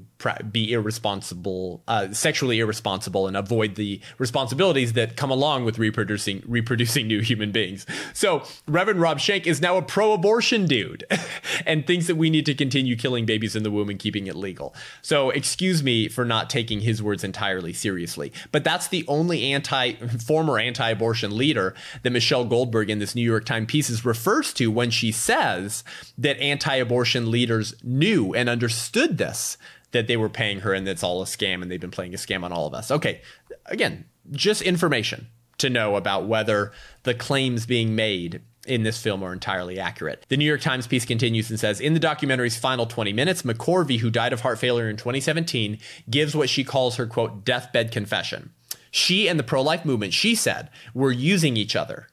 be 0.51 0.71
irresponsible, 0.71 1.83
uh, 1.87 2.11
sexually 2.11 2.59
irresponsible, 2.59 3.27
and 3.27 3.35
avoid 3.37 3.75
the 3.75 4.01
responsibilities 4.17 4.93
that 4.93 5.15
come 5.15 5.31
along 5.31 5.65
with 5.65 5.77
reproducing 5.77 6.43
reproducing 6.45 7.07
new 7.07 7.21
human 7.21 7.51
beings. 7.51 7.85
So 8.13 8.43
Reverend 8.67 9.01
Rob 9.01 9.19
Schenck 9.19 9.45
is 9.47 9.61
now 9.61 9.77
a 9.77 9.81
pro-abortion 9.81 10.65
dude, 10.65 11.05
and 11.65 11.85
thinks 11.85 12.07
that 12.07 12.15
we 12.15 12.29
need 12.29 12.45
to 12.45 12.53
continue 12.53 12.95
killing 12.95 13.25
babies 13.25 13.55
in 13.55 13.63
the 13.63 13.71
womb 13.71 13.89
and 13.89 13.99
keeping 13.99 14.27
it 14.27 14.35
legal. 14.35 14.73
So 15.01 15.29
excuse 15.29 15.83
me 15.83 16.07
for 16.07 16.25
not 16.25 16.49
taking 16.49 16.81
his 16.81 17.01
words 17.01 17.23
entirely 17.23 17.73
seriously, 17.73 18.31
but 18.51 18.63
that's 18.63 18.87
the 18.87 19.05
only 19.07 19.51
anti 19.53 19.93
former 19.93 20.59
anti-abortion 20.59 21.35
leader 21.35 21.75
that 22.03 22.11
Michelle 22.11 22.45
Goldberg 22.45 22.89
in 22.89 22.99
this 22.99 23.15
New 23.15 23.21
York 23.21 23.45
Times 23.45 23.67
pieces 23.67 24.05
refers 24.05 24.53
to 24.53 24.71
when 24.71 24.89
she 24.91 25.11
says 25.11 25.83
that 26.17 26.39
anti-abortion 26.39 27.29
leaders 27.31 27.75
knew 27.83 28.33
and 28.33 28.49
understood 28.49 29.17
this 29.17 29.57
that 29.95 30.07
they 30.07 30.17
were 30.17 30.29
paying 30.29 30.59
her 30.59 30.73
and 30.73 30.87
it's 30.87 31.03
all 31.03 31.21
a 31.21 31.25
scam 31.25 31.61
and 31.61 31.71
they've 31.71 31.79
been 31.79 31.91
playing 31.91 32.13
a 32.13 32.17
scam 32.17 32.43
on 32.43 32.51
all 32.51 32.67
of 32.67 32.73
us. 32.73 32.91
Okay, 32.91 33.21
again, 33.65 34.05
just 34.31 34.61
information 34.61 35.27
to 35.57 35.69
know 35.69 35.95
about 35.95 36.27
whether 36.27 36.71
the 37.03 37.13
claims 37.13 37.65
being 37.65 37.95
made 37.95 38.41
in 38.67 38.83
this 38.83 39.01
film 39.01 39.23
are 39.23 39.31
entirely 39.31 39.79
accurate. 39.79 40.25
The 40.27 40.37
New 40.37 40.45
York 40.45 40.61
Times 40.61 40.87
piece 40.87 41.05
continues 41.05 41.49
and 41.49 41.59
says 41.59 41.79
In 41.79 41.93
the 41.93 41.99
documentary's 41.99 42.57
final 42.57 42.85
20 42.85 43.13
minutes, 43.13 43.43
McCorvey, 43.43 43.99
who 43.99 44.09
died 44.09 44.33
of 44.33 44.41
heart 44.41 44.59
failure 44.59 44.89
in 44.89 44.97
2017, 44.97 45.77
gives 46.09 46.35
what 46.35 46.49
she 46.49 46.63
calls 46.63 46.97
her 46.97 47.07
quote, 47.07 47.45
deathbed 47.45 47.91
confession. 47.91 48.51
She 48.91 49.27
and 49.27 49.39
the 49.39 49.43
pro 49.43 49.61
life 49.61 49.85
movement, 49.85 50.13
she 50.13 50.35
said, 50.35 50.69
were 50.93 51.11
using 51.11 51.57
each 51.57 51.75
other. 51.75 52.07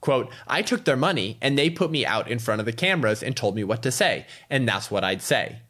Quote, 0.00 0.32
I 0.46 0.62
took 0.62 0.84
their 0.84 0.96
money 0.96 1.38
and 1.42 1.58
they 1.58 1.68
put 1.68 1.90
me 1.90 2.06
out 2.06 2.30
in 2.30 2.38
front 2.38 2.60
of 2.60 2.66
the 2.66 2.72
cameras 2.72 3.22
and 3.22 3.36
told 3.36 3.56
me 3.56 3.64
what 3.64 3.82
to 3.82 3.90
say, 3.90 4.26
and 4.48 4.68
that's 4.68 4.90
what 4.90 5.04
I'd 5.04 5.22
say. 5.22 5.60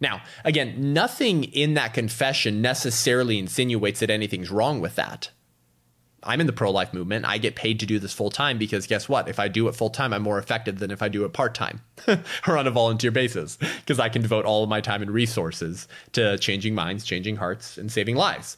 Now, 0.00 0.22
again, 0.44 0.92
nothing 0.92 1.44
in 1.44 1.74
that 1.74 1.94
confession 1.94 2.62
necessarily 2.62 3.38
insinuates 3.38 4.00
that 4.00 4.10
anything's 4.10 4.50
wrong 4.50 4.80
with 4.80 4.94
that. 4.96 5.30
I'm 6.22 6.40
in 6.40 6.46
the 6.46 6.52
pro 6.52 6.70
life 6.70 6.92
movement. 6.92 7.24
I 7.24 7.38
get 7.38 7.54
paid 7.54 7.78
to 7.80 7.86
do 7.86 7.98
this 7.98 8.12
full 8.12 8.30
time 8.30 8.58
because 8.58 8.86
guess 8.86 9.08
what? 9.08 9.28
If 9.28 9.38
I 9.38 9.48
do 9.48 9.68
it 9.68 9.76
full 9.76 9.90
time, 9.90 10.12
I'm 10.12 10.22
more 10.22 10.38
effective 10.38 10.78
than 10.78 10.90
if 10.90 11.00
I 11.00 11.08
do 11.08 11.24
it 11.24 11.32
part 11.32 11.54
time 11.54 11.80
or 12.46 12.58
on 12.58 12.66
a 12.66 12.72
volunteer 12.72 13.10
basis 13.10 13.56
because 13.56 14.00
I 14.00 14.08
can 14.08 14.22
devote 14.22 14.44
all 14.44 14.64
of 14.64 14.68
my 14.68 14.80
time 14.80 15.00
and 15.00 15.10
resources 15.10 15.86
to 16.12 16.36
changing 16.38 16.74
minds, 16.74 17.04
changing 17.04 17.36
hearts, 17.36 17.78
and 17.78 17.90
saving 17.90 18.16
lives. 18.16 18.56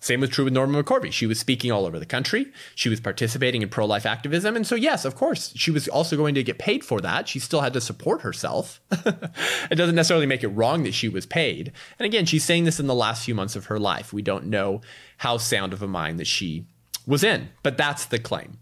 Same 0.00 0.20
was 0.20 0.30
true 0.30 0.44
with 0.44 0.54
Norma 0.54 0.82
McCorvey. 0.82 1.12
She 1.12 1.26
was 1.26 1.38
speaking 1.38 1.70
all 1.70 1.84
over 1.84 1.98
the 1.98 2.06
country. 2.06 2.46
She 2.74 2.88
was 2.88 3.00
participating 3.00 3.60
in 3.60 3.68
pro 3.68 3.84
life 3.84 4.06
activism. 4.06 4.56
And 4.56 4.66
so, 4.66 4.74
yes, 4.74 5.04
of 5.04 5.14
course, 5.14 5.52
she 5.54 5.70
was 5.70 5.88
also 5.88 6.16
going 6.16 6.34
to 6.34 6.42
get 6.42 6.58
paid 6.58 6.82
for 6.82 7.00
that. 7.02 7.28
She 7.28 7.38
still 7.38 7.60
had 7.60 7.74
to 7.74 7.82
support 7.82 8.22
herself. 8.22 8.80
it 8.90 9.76
doesn't 9.76 9.94
necessarily 9.94 10.26
make 10.26 10.42
it 10.42 10.48
wrong 10.48 10.84
that 10.84 10.94
she 10.94 11.08
was 11.08 11.26
paid. 11.26 11.72
And 11.98 12.06
again, 12.06 12.24
she's 12.24 12.44
saying 12.44 12.64
this 12.64 12.80
in 12.80 12.86
the 12.86 12.94
last 12.94 13.24
few 13.24 13.34
months 13.34 13.56
of 13.56 13.66
her 13.66 13.78
life. 13.78 14.12
We 14.12 14.22
don't 14.22 14.46
know 14.46 14.80
how 15.18 15.36
sound 15.36 15.74
of 15.74 15.82
a 15.82 15.86
mind 15.86 16.18
that 16.18 16.26
she 16.26 16.64
was 17.06 17.22
in, 17.22 17.50
but 17.62 17.76
that's 17.76 18.06
the 18.06 18.18
claim 18.18 18.58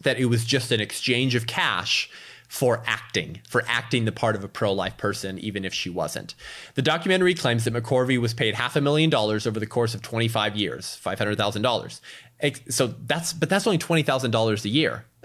that 0.00 0.18
it 0.18 0.26
was 0.26 0.46
just 0.46 0.72
an 0.72 0.80
exchange 0.80 1.34
of 1.34 1.46
cash 1.46 2.08
for 2.50 2.82
acting, 2.84 3.40
for 3.48 3.62
acting 3.68 4.06
the 4.06 4.12
part 4.12 4.34
of 4.34 4.42
a 4.42 4.48
pro 4.48 4.72
life 4.72 4.96
person, 4.96 5.38
even 5.38 5.64
if 5.64 5.72
she 5.72 5.88
wasn't. 5.88 6.34
The 6.74 6.82
documentary 6.82 7.32
claims 7.32 7.64
that 7.64 7.72
McCorvey 7.72 8.18
was 8.18 8.34
paid 8.34 8.56
half 8.56 8.74
a 8.74 8.80
million 8.80 9.08
dollars 9.08 9.46
over 9.46 9.60
the 9.60 9.68
course 9.68 9.94
of 9.94 10.02
25 10.02 10.56
years, 10.56 11.00
$500,000. 11.04 12.00
So 12.68 12.88
that's, 13.06 13.32
but 13.32 13.48
that's 13.48 13.68
only 13.68 13.78
$20,000 13.78 14.64
a 14.64 14.68
year. 14.68 15.04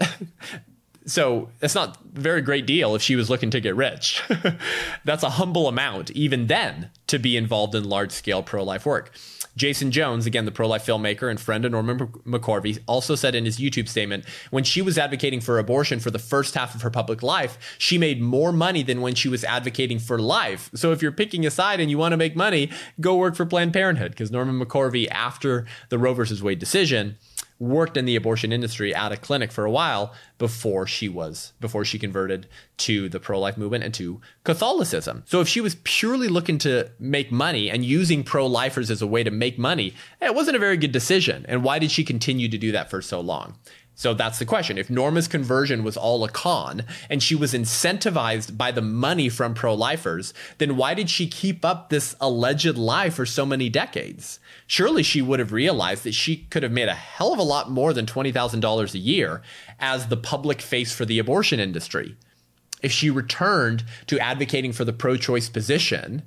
so 1.06 1.50
it's 1.62 1.74
not 1.74 1.96
a 1.96 2.20
very 2.20 2.42
great 2.42 2.66
deal 2.66 2.94
if 2.94 3.02
she 3.02 3.14
was 3.14 3.30
looking 3.30 3.50
to 3.50 3.60
get 3.60 3.76
rich. 3.76 4.22
that's 5.04 5.22
a 5.22 5.30
humble 5.30 5.68
amount, 5.68 6.10
even 6.10 6.48
then, 6.48 6.90
to 7.06 7.18
be 7.18 7.36
involved 7.36 7.74
in 7.74 7.84
large 7.84 8.10
scale 8.10 8.42
pro 8.42 8.64
life 8.64 8.84
work. 8.84 9.12
Jason 9.56 9.90
Jones, 9.90 10.26
again, 10.26 10.44
the 10.44 10.52
pro 10.52 10.68
life 10.68 10.84
filmmaker 10.84 11.30
and 11.30 11.40
friend 11.40 11.64
of 11.64 11.72
Norma 11.72 11.94
McCorvey, 11.94 12.78
also 12.86 13.14
said 13.14 13.34
in 13.34 13.44
his 13.44 13.58
YouTube 13.58 13.88
statement 13.88 14.24
when 14.50 14.64
she 14.64 14.82
was 14.82 14.98
advocating 14.98 15.40
for 15.40 15.58
abortion 15.58 15.98
for 15.98 16.10
the 16.10 16.18
first 16.18 16.54
half 16.54 16.74
of 16.74 16.82
her 16.82 16.90
public 16.90 17.22
life, 17.22 17.76
she 17.78 17.96
made 17.96 18.20
more 18.20 18.52
money 18.52 18.82
than 18.82 19.00
when 19.00 19.14
she 19.14 19.28
was 19.28 19.44
advocating 19.44 19.98
for 19.98 20.18
life. 20.18 20.70
So 20.74 20.92
if 20.92 21.00
you're 21.00 21.12
picking 21.12 21.46
a 21.46 21.50
side 21.50 21.80
and 21.80 21.90
you 21.90 21.96
want 21.96 22.12
to 22.12 22.18
make 22.18 22.36
money, 22.36 22.70
go 23.00 23.16
work 23.16 23.34
for 23.34 23.46
Planned 23.46 23.72
Parenthood 23.72 24.10
because 24.10 24.30
Norma 24.30 24.64
McCorvey, 24.64 25.08
after 25.10 25.66
the 25.88 25.98
Roe 25.98 26.12
versus 26.12 26.42
Wade 26.42 26.58
decision, 26.58 27.16
worked 27.58 27.96
in 27.96 28.04
the 28.04 28.16
abortion 28.16 28.52
industry 28.52 28.94
at 28.94 29.12
a 29.12 29.16
clinic 29.16 29.50
for 29.50 29.64
a 29.64 29.70
while 29.70 30.12
before 30.38 30.86
she 30.86 31.08
was 31.08 31.52
before 31.60 31.84
she 31.84 31.98
converted 31.98 32.46
to 32.76 33.08
the 33.08 33.18
pro-life 33.18 33.56
movement 33.56 33.82
and 33.82 33.94
to 33.94 34.20
Catholicism. 34.44 35.22
So 35.26 35.40
if 35.40 35.48
she 35.48 35.60
was 35.60 35.76
purely 35.84 36.28
looking 36.28 36.58
to 36.58 36.90
make 36.98 37.32
money 37.32 37.70
and 37.70 37.84
using 37.84 38.22
pro-lifers 38.22 38.90
as 38.90 39.00
a 39.00 39.06
way 39.06 39.22
to 39.24 39.30
make 39.30 39.58
money, 39.58 39.94
it 40.20 40.34
wasn't 40.34 40.56
a 40.56 40.60
very 40.60 40.76
good 40.76 40.92
decision. 40.92 41.46
And 41.48 41.64
why 41.64 41.78
did 41.78 41.90
she 41.90 42.04
continue 42.04 42.48
to 42.48 42.58
do 42.58 42.72
that 42.72 42.90
for 42.90 43.00
so 43.00 43.20
long? 43.20 43.56
So 43.98 44.12
that's 44.12 44.38
the 44.38 44.44
question. 44.44 44.76
If 44.76 44.90
Norma's 44.90 45.26
conversion 45.26 45.82
was 45.82 45.96
all 45.96 46.22
a 46.22 46.28
con 46.28 46.82
and 47.08 47.22
she 47.22 47.34
was 47.34 47.54
incentivized 47.54 48.54
by 48.54 48.70
the 48.70 48.82
money 48.82 49.30
from 49.30 49.54
pro 49.54 49.72
lifers, 49.72 50.34
then 50.58 50.76
why 50.76 50.92
did 50.92 51.08
she 51.08 51.26
keep 51.26 51.64
up 51.64 51.88
this 51.88 52.14
alleged 52.20 52.76
lie 52.76 53.08
for 53.08 53.24
so 53.24 53.46
many 53.46 53.70
decades? 53.70 54.38
Surely 54.66 55.02
she 55.02 55.22
would 55.22 55.38
have 55.38 55.50
realized 55.50 56.04
that 56.04 56.12
she 56.12 56.36
could 56.50 56.62
have 56.62 56.72
made 56.72 56.90
a 56.90 56.94
hell 56.94 57.32
of 57.32 57.38
a 57.38 57.42
lot 57.42 57.70
more 57.70 57.94
than 57.94 58.04
$20,000 58.04 58.94
a 58.94 58.98
year 58.98 59.40
as 59.80 60.08
the 60.08 60.16
public 60.18 60.60
face 60.60 60.94
for 60.94 61.06
the 61.06 61.18
abortion 61.18 61.58
industry. 61.58 62.16
If 62.82 62.92
she 62.92 63.08
returned 63.08 63.82
to 64.08 64.20
advocating 64.20 64.74
for 64.74 64.84
the 64.84 64.92
pro 64.92 65.16
choice 65.16 65.48
position, 65.48 66.20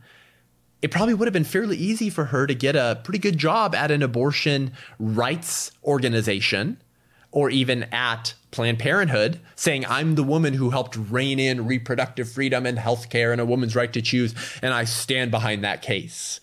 it 0.81 0.89
probably 0.89 1.13
would 1.13 1.27
have 1.27 1.33
been 1.33 1.43
fairly 1.43 1.77
easy 1.77 2.09
for 2.09 2.25
her 2.25 2.47
to 2.47 2.55
get 2.55 2.75
a 2.75 2.99
pretty 3.03 3.19
good 3.19 3.37
job 3.37 3.75
at 3.75 3.91
an 3.91 4.01
abortion 4.01 4.71
rights 4.97 5.71
organization 5.83 6.81
or 7.31 7.49
even 7.49 7.83
at 7.91 8.33
Planned 8.51 8.79
Parenthood 8.79 9.39
saying, 9.55 9.85
I'm 9.85 10.15
the 10.15 10.23
woman 10.23 10.53
who 10.53 10.71
helped 10.71 10.95
rein 10.95 11.39
in 11.39 11.67
reproductive 11.67 12.31
freedom 12.31 12.65
and 12.65 12.77
healthcare 12.77 13.31
and 13.31 13.39
a 13.39 13.45
woman's 13.45 13.75
right 13.75 13.91
to 13.93 14.01
choose, 14.01 14.33
and 14.61 14.73
I 14.73 14.85
stand 14.85 15.31
behind 15.31 15.63
that 15.63 15.81
case. 15.81 16.39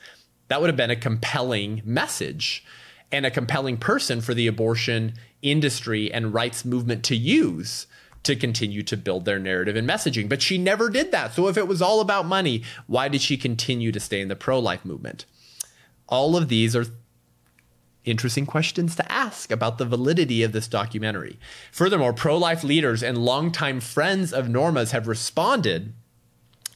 That 0.49 0.61
would 0.61 0.69
have 0.69 0.76
been 0.76 0.90
a 0.90 0.97
compelling 0.97 1.83
message 1.85 2.64
and 3.11 3.26
a 3.26 3.31
compelling 3.31 3.76
person 3.76 4.21
for 4.21 4.35
the 4.35 4.47
abortion 4.47 5.14
industry 5.43 6.12
and 6.12 6.35
rights 6.35 6.64
movement 6.64 7.05
to 7.05 7.16
use 7.16 7.87
to 8.23 8.35
continue 8.35 8.83
to 8.83 8.97
build 8.97 9.25
their 9.25 9.38
narrative 9.38 9.76
and 9.76 9.88
messaging. 9.88 10.28
But 10.28 10.43
she 10.43 10.59
never 10.59 10.90
did 10.90 11.12
that. 11.12 11.35
So 11.35 11.47
if 11.49 11.57
it 11.57 11.69
was 11.69 11.81
all 11.81 12.00
about 12.00 12.26
money, 12.26 12.64
why 12.87 13.09
did 13.09 13.21
she 13.21 13.37
continue 13.37 13.93
to 13.93 14.00
stay 14.00 14.21
in 14.21 14.28
the 14.28 14.35
pro 14.35 14.59
life 14.59 14.85
movement? 14.85 15.26
All 16.09 16.37
of 16.37 16.49
these 16.49 16.75
are 16.75 16.87
interesting 18.06 18.46
questions 18.46 18.96
to 18.96 19.12
ask 19.12 19.50
about 19.50 19.78
the 19.78 19.84
validity 19.84 20.42
of 20.42 20.52
this 20.52 20.68
documentary. 20.68 21.38
Furthermore, 21.72 22.12
pro 22.12 22.38
life 22.38 22.64
leaders 22.64 23.02
and 23.02 23.18
longtime 23.18 23.80
friends 23.80 24.32
of 24.32 24.48
Norma's 24.48 24.92
have 24.92 25.08
responded 25.08 25.92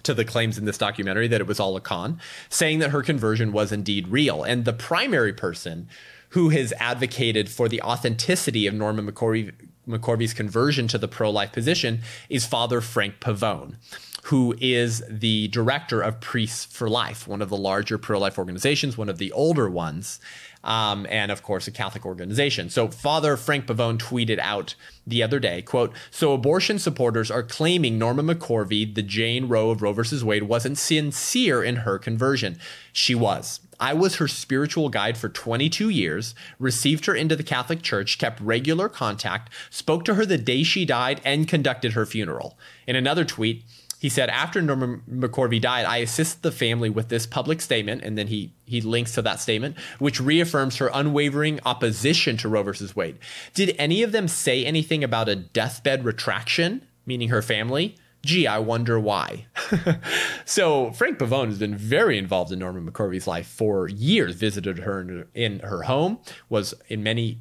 to 0.02 0.14
the 0.14 0.24
claims 0.24 0.58
in 0.58 0.64
this 0.64 0.78
documentary 0.78 1.28
that 1.28 1.40
it 1.40 1.46
was 1.46 1.60
all 1.60 1.76
a 1.76 1.80
con, 1.80 2.20
saying 2.48 2.78
that 2.80 2.90
her 2.90 3.02
conversion 3.02 3.52
was 3.52 3.72
indeed 3.72 4.08
real. 4.08 4.42
And 4.42 4.64
the 4.64 4.72
primary 4.72 5.32
person 5.32 5.88
who 6.30 6.50
has 6.50 6.72
advocated 6.78 7.48
for 7.48 7.68
the 7.68 7.82
authenticity 7.82 8.66
of 8.66 8.74
Norma 8.74 9.02
McCorvey, 9.02 9.52
McCorvey's 9.86 10.34
conversion 10.34 10.88
to 10.88 10.98
the 10.98 11.08
pro 11.08 11.30
life 11.30 11.52
position 11.52 12.00
is 12.28 12.46
Father 12.46 12.80
Frank 12.80 13.20
Pavone 13.20 13.76
who 14.24 14.54
is 14.60 15.02
the 15.08 15.48
director 15.48 16.00
of 16.00 16.20
Priests 16.20 16.64
for 16.64 16.88
Life, 16.88 17.26
one 17.26 17.40
of 17.40 17.48
the 17.48 17.56
larger 17.56 17.98
pro 17.98 18.18
life 18.18 18.38
organizations, 18.38 18.98
one 18.98 19.08
of 19.08 19.18
the 19.18 19.32
older 19.32 19.68
ones 19.68 20.20
um, 20.64 21.06
and 21.08 21.32
of 21.32 21.42
course 21.42 21.66
a 21.66 21.70
Catholic 21.70 22.04
organization. 22.04 22.70
So 22.70 22.88
Father 22.88 23.36
Frank 23.36 23.66
Pavone 23.66 23.98
tweeted 23.98 24.38
out 24.38 24.74
the 25.06 25.22
other 25.22 25.38
day, 25.38 25.62
quote, 25.62 25.92
so 26.10 26.32
abortion 26.32 26.78
supporters 26.78 27.30
are 27.30 27.42
claiming 27.42 27.98
Norma 27.98 28.22
McCorvey, 28.22 28.94
the 28.94 29.02
Jane 29.02 29.48
Roe 29.48 29.70
of 29.70 29.82
Roe 29.82 29.92
versus 29.92 30.24
Wade, 30.24 30.44
wasn't 30.44 30.78
sincere 30.78 31.62
in 31.62 31.76
her 31.76 31.98
conversion. 31.98 32.58
She 32.92 33.14
was. 33.14 33.60
I 33.80 33.94
was 33.94 34.16
her 34.16 34.28
spiritual 34.28 34.90
guide 34.90 35.16
for 35.16 35.30
22 35.30 35.88
years, 35.88 36.34
received 36.58 37.06
her 37.06 37.14
into 37.14 37.34
the 37.34 37.42
Catholic 37.42 37.80
Church, 37.80 38.18
kept 38.18 38.38
regular 38.40 38.90
contact, 38.90 39.50
spoke 39.70 40.04
to 40.04 40.14
her 40.14 40.26
the 40.26 40.36
day 40.36 40.62
she 40.62 40.84
died, 40.84 41.22
and 41.24 41.48
conducted 41.48 41.94
her 41.94 42.04
funeral. 42.04 42.58
In 42.86 42.94
another 42.94 43.24
tweet, 43.24 43.64
he 44.00 44.08
said, 44.08 44.30
after 44.30 44.62
Norma 44.62 44.96
McCorvey 45.10 45.60
died, 45.60 45.84
I 45.84 45.98
assist 45.98 46.42
the 46.42 46.50
family 46.50 46.88
with 46.88 47.10
this 47.10 47.26
public 47.26 47.60
statement, 47.60 48.02
and 48.02 48.16
then 48.16 48.28
he 48.28 48.54
he 48.64 48.80
links 48.80 49.12
to 49.12 49.22
that 49.22 49.40
statement, 49.40 49.76
which 49.98 50.22
reaffirms 50.22 50.78
her 50.78 50.90
unwavering 50.94 51.60
opposition 51.66 52.38
to 52.38 52.48
Roe 52.48 52.62
versus 52.62 52.96
Wade. 52.96 53.18
Did 53.52 53.76
any 53.78 54.02
of 54.02 54.12
them 54.12 54.26
say 54.26 54.64
anything 54.64 55.04
about 55.04 55.28
a 55.28 55.36
deathbed 55.36 56.06
retraction, 56.06 56.86
meaning 57.04 57.28
her 57.28 57.42
family? 57.42 57.94
Gee, 58.24 58.46
I 58.46 58.58
wonder 58.58 58.98
why. 58.98 59.46
so 60.46 60.92
Frank 60.92 61.18
Pavone 61.18 61.48
has 61.48 61.58
been 61.58 61.76
very 61.76 62.16
involved 62.16 62.52
in 62.52 62.58
Norma 62.58 62.90
McCorvey's 62.90 63.26
life 63.26 63.46
for 63.46 63.86
years. 63.86 64.34
Visited 64.34 64.78
her 64.78 65.02
in, 65.02 65.26
in 65.34 65.58
her 65.58 65.82
home, 65.82 66.20
was 66.48 66.72
in 66.88 67.02
many 67.02 67.40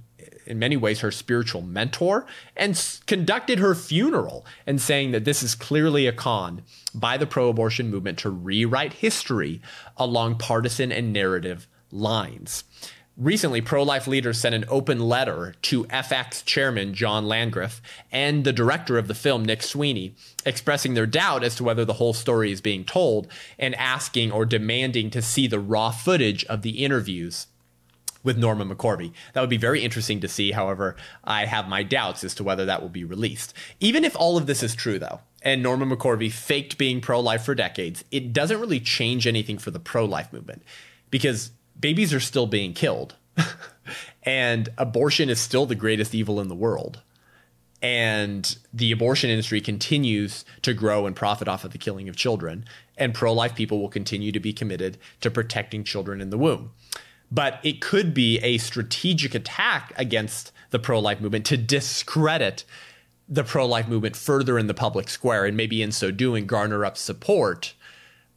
in 0.49 0.59
many 0.59 0.75
ways 0.75 0.99
her 0.99 1.11
spiritual 1.11 1.61
mentor 1.61 2.25
and 2.57 2.99
conducted 3.05 3.59
her 3.59 3.75
funeral 3.75 4.45
and 4.65 4.81
saying 4.81 5.11
that 5.11 5.25
this 5.25 5.43
is 5.43 5.55
clearly 5.55 6.07
a 6.07 6.11
con 6.11 6.63
by 6.93 7.17
the 7.17 7.27
pro-abortion 7.27 7.89
movement 7.89 8.17
to 8.17 8.29
rewrite 8.29 8.93
history 8.93 9.61
along 9.95 10.37
partisan 10.37 10.91
and 10.91 11.13
narrative 11.13 11.67
lines. 11.91 12.63
Recently, 13.19 13.59
pro 13.59 13.83
life 13.83 14.07
leaders 14.07 14.39
sent 14.39 14.55
an 14.55 14.63
open 14.69 15.01
letter 15.01 15.53
to 15.63 15.83
FX 15.85 16.45
chairman 16.45 16.93
John 16.93 17.27
Landgraf 17.27 17.81
and 18.13 18.45
the 18.45 18.53
director 18.53 18.97
of 18.97 19.09
the 19.09 19.13
film, 19.13 19.43
Nick 19.43 19.61
Sweeney, 19.61 20.15
expressing 20.45 20.93
their 20.93 21.05
doubt 21.05 21.43
as 21.43 21.53
to 21.55 21.65
whether 21.65 21.83
the 21.83 21.95
whole 21.95 22.13
story 22.13 22.49
is 22.49 22.61
being 22.61 22.85
told 22.85 23.27
and 23.57 23.75
asking 23.75 24.31
or 24.31 24.45
demanding 24.45 25.09
to 25.09 25.21
see 25.21 25.47
the 25.47 25.59
raw 25.59 25.91
footage 25.91 26.45
of 26.45 26.61
the 26.61 26.85
interviews 26.85 27.47
with 28.23 28.37
Norma 28.37 28.65
McCorvey. 28.65 29.11
That 29.33 29.41
would 29.41 29.49
be 29.49 29.57
very 29.57 29.81
interesting 29.81 30.19
to 30.21 30.27
see. 30.27 30.51
However, 30.51 30.95
I 31.23 31.45
have 31.45 31.67
my 31.67 31.83
doubts 31.83 32.23
as 32.23 32.35
to 32.35 32.43
whether 32.43 32.65
that 32.65 32.81
will 32.81 32.89
be 32.89 33.03
released. 33.03 33.53
Even 33.79 34.03
if 34.03 34.15
all 34.15 34.37
of 34.37 34.45
this 34.45 34.63
is 34.63 34.75
true, 34.75 34.99
though, 34.99 35.21
and 35.41 35.63
Norma 35.63 35.85
McCorvey 35.85 36.31
faked 36.31 36.77
being 36.77 37.01
pro 37.01 37.19
life 37.19 37.43
for 37.43 37.55
decades, 37.55 38.03
it 38.11 38.33
doesn't 38.33 38.59
really 38.59 38.79
change 38.79 39.25
anything 39.25 39.57
for 39.57 39.71
the 39.71 39.79
pro 39.79 40.05
life 40.05 40.33
movement 40.33 40.63
because 41.09 41.51
babies 41.79 42.13
are 42.13 42.19
still 42.19 42.47
being 42.47 42.73
killed. 42.73 43.15
and 44.23 44.69
abortion 44.77 45.29
is 45.29 45.39
still 45.39 45.65
the 45.65 45.75
greatest 45.75 46.13
evil 46.13 46.39
in 46.41 46.49
the 46.49 46.55
world. 46.55 47.01
And 47.81 48.57
the 48.73 48.91
abortion 48.91 49.29
industry 49.29 49.61
continues 49.61 50.43
to 50.63 50.73
grow 50.73 51.05
and 51.05 51.15
profit 51.15 51.47
off 51.47 51.63
of 51.63 51.71
the 51.71 51.77
killing 51.77 52.09
of 52.09 52.17
children. 52.17 52.65
And 52.97 53.13
pro 53.13 53.31
life 53.31 53.55
people 53.55 53.79
will 53.79 53.87
continue 53.87 54.33
to 54.33 54.39
be 54.41 54.51
committed 54.51 54.97
to 55.21 55.31
protecting 55.31 55.85
children 55.85 56.19
in 56.19 56.29
the 56.29 56.37
womb 56.37 56.71
but 57.31 57.59
it 57.63 57.81
could 57.81 58.13
be 58.13 58.39
a 58.39 58.57
strategic 58.57 59.35
attack 59.35 59.93
against 59.95 60.51
the 60.71 60.79
pro 60.79 60.99
life 60.99 61.19
movement 61.19 61.45
to 61.45 61.57
discredit 61.57 62.63
the 63.27 63.43
pro 63.43 63.65
life 63.65 63.87
movement 63.87 64.15
further 64.15 64.57
in 64.57 64.67
the 64.67 64.73
public 64.73 65.09
square. 65.09 65.45
And 65.45 65.55
maybe 65.55 65.81
in 65.81 65.91
so 65.91 66.11
doing 66.11 66.47
garner 66.47 66.83
up 66.83 66.97
support 66.97 67.73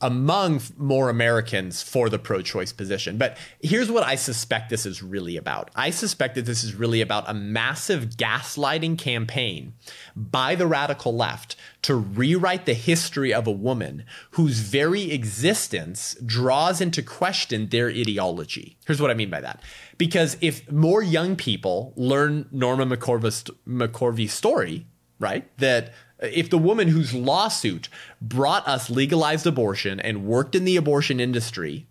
among 0.03 0.61
more 0.77 1.09
Americans 1.09 1.83
for 1.83 2.09
the 2.09 2.19
pro 2.19 2.43
choice 2.43 2.73
position. 2.73 3.17
But 3.17 3.39
here's 3.63 3.91
what 3.91 4.05
I 4.05 4.17
suspect 4.17 4.69
this 4.69 4.85
is 4.85 5.03
really 5.03 5.37
about 5.37 5.71
I 5.75 5.91
suspect 5.91 6.35
that 6.35 6.45
this 6.45 6.65
is 6.65 6.75
really 6.75 7.01
about 7.01 7.31
a 7.31 7.35
massive 7.35 8.11
gaslighting 8.11 8.99
campaign 8.99 9.75
by 10.17 10.55
the 10.55 10.67
radical 10.67 11.15
left 11.15 11.57
to 11.83 11.95
rewrite 11.95 12.67
the 12.67 12.75
history 12.75 13.33
of 13.33 13.47
a 13.47 13.53
woman 13.53 14.05
whose 14.33 14.59
very 14.59 15.11
existence 15.13 16.17
draws 16.25 16.81
into 16.81 17.03
question 17.03 17.69
their 17.69 17.89
ideology. 17.89 18.77
Here's 18.87 19.01
what 19.01 19.11
I 19.11 19.15
mean 19.15 19.31
by 19.31 19.41
that. 19.41 19.63
Because 19.99 20.37
if 20.41 20.71
more 20.71 21.03
young 21.03 21.37
people 21.37 21.93
learn 21.97 22.49
Norma 22.51 22.87
McCorvey's, 22.87 23.45
McCorvey's 23.67 24.33
story, 24.33 24.87
right, 25.19 25.47
that 25.59 25.93
if 26.23 26.49
the 26.49 26.59
woman 26.59 26.89
whose 26.89 27.13
lawsuit 27.13 27.89
brought 28.21 28.67
us 28.67 28.89
legalized 28.89 29.47
abortion 29.47 30.01
and 30.01 30.25
worked 30.25 30.55
in 30.55 30.65
the 30.65 30.77
abortion 30.77 31.21
industry 31.21 31.87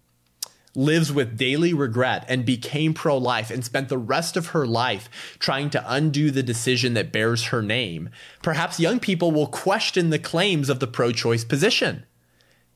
lives 0.73 1.12
with 1.12 1.38
daily 1.38 1.73
regret 1.73 2.23
and 2.29 2.45
became 2.45 2.93
pro 2.93 3.17
life 3.17 3.51
and 3.51 3.65
spent 3.65 3.89
the 3.89 3.97
rest 3.97 4.38
of 4.38 4.47
her 4.47 4.65
life 4.65 5.38
trying 5.38 5.69
to 5.69 5.84
undo 5.93 6.32
the 6.32 6.43
decision 6.43 6.93
that 6.93 7.12
bears 7.12 7.45
her 7.45 7.62
name, 7.62 8.10
perhaps 8.41 8.79
young 8.79 8.99
people 8.99 9.32
will 9.32 9.47
question 9.47 10.10
the 10.10 10.19
claims 10.19 10.69
of 10.69 10.79
the 10.79 10.88
pro 10.88 11.12
choice 11.12 11.43
position. 11.43 12.05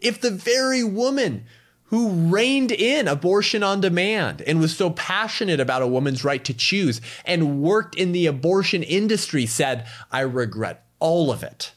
If 0.01 0.19
the 0.19 0.31
very 0.31 0.83
woman 0.83 1.45
who 1.85 2.09
reined 2.09 2.71
in 2.71 3.07
abortion 3.07 3.63
on 3.63 3.79
demand 3.79 4.41
and 4.41 4.59
was 4.59 4.75
so 4.75 4.89
passionate 4.89 5.59
about 5.59 5.83
a 5.83 5.87
woman's 5.87 6.23
right 6.23 6.43
to 6.43 6.53
choose 6.53 6.99
and 7.23 7.61
worked 7.61 7.95
in 7.95 8.11
the 8.11 8.25
abortion 8.25 8.83
industry 8.83 9.45
said, 9.45 9.87
I 10.11 10.21
regret 10.21 10.84
all 10.99 11.31
of 11.31 11.43
it. 11.43 11.73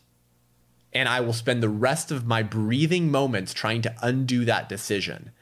And 0.93 1.09
I 1.09 1.21
will 1.21 1.33
spend 1.33 1.63
the 1.63 1.69
rest 1.69 2.11
of 2.11 2.27
my 2.27 2.43
breathing 2.43 3.11
moments 3.11 3.53
trying 3.53 3.83
to 3.83 3.95
undo 4.03 4.45
that 4.45 4.69
decision. 4.69 5.33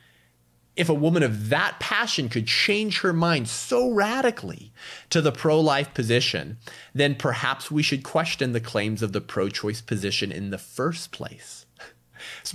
If 0.77 0.91
a 0.91 0.95
woman 0.95 1.23
of 1.23 1.49
that 1.49 1.81
passion 1.81 2.29
could 2.29 2.47
change 2.47 3.01
her 3.01 3.15
mind 3.15 3.49
so 3.49 3.91
radically 3.91 4.73
to 5.09 5.23
the 5.23 5.33
pro 5.33 5.59
life 5.59 5.95
position, 5.95 6.59
then 6.95 7.15
perhaps 7.15 7.71
we 7.71 7.83
should 7.83 8.05
question 8.05 8.53
the 8.53 8.61
claims 8.61 9.03
of 9.03 9.12
the 9.12 9.23
pro 9.23 9.49
choice 9.49 9.81
position 9.81 10.31
in 10.31 10.51
the 10.51 10.59
first 10.59 11.11
place. 11.11 11.65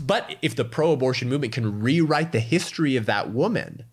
But 0.04 0.38
if 0.42 0.56
the 0.56 0.66
pro 0.66 0.92
abortion 0.92 1.30
movement 1.30 1.54
can 1.54 1.82
rewrite 1.82 2.32
the 2.32 2.40
history 2.40 2.96
of 2.96 3.06
that 3.06 3.32
woman 3.32 3.86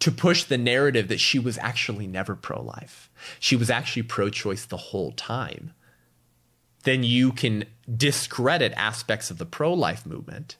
to 0.00 0.10
push 0.10 0.44
the 0.44 0.58
narrative 0.58 1.08
that 1.08 1.20
she 1.20 1.38
was 1.38 1.58
actually 1.58 2.06
never 2.06 2.34
pro 2.34 2.60
life, 2.60 3.08
she 3.38 3.56
was 3.56 3.70
actually 3.70 4.02
pro 4.02 4.30
choice 4.30 4.64
the 4.64 4.76
whole 4.76 5.12
time, 5.12 5.74
then 6.88 7.02
you 7.02 7.32
can 7.32 7.64
discredit 7.96 8.72
aspects 8.76 9.30
of 9.30 9.38
the 9.38 9.46
pro 9.46 9.72
life 9.72 10.06
movement 10.06 10.56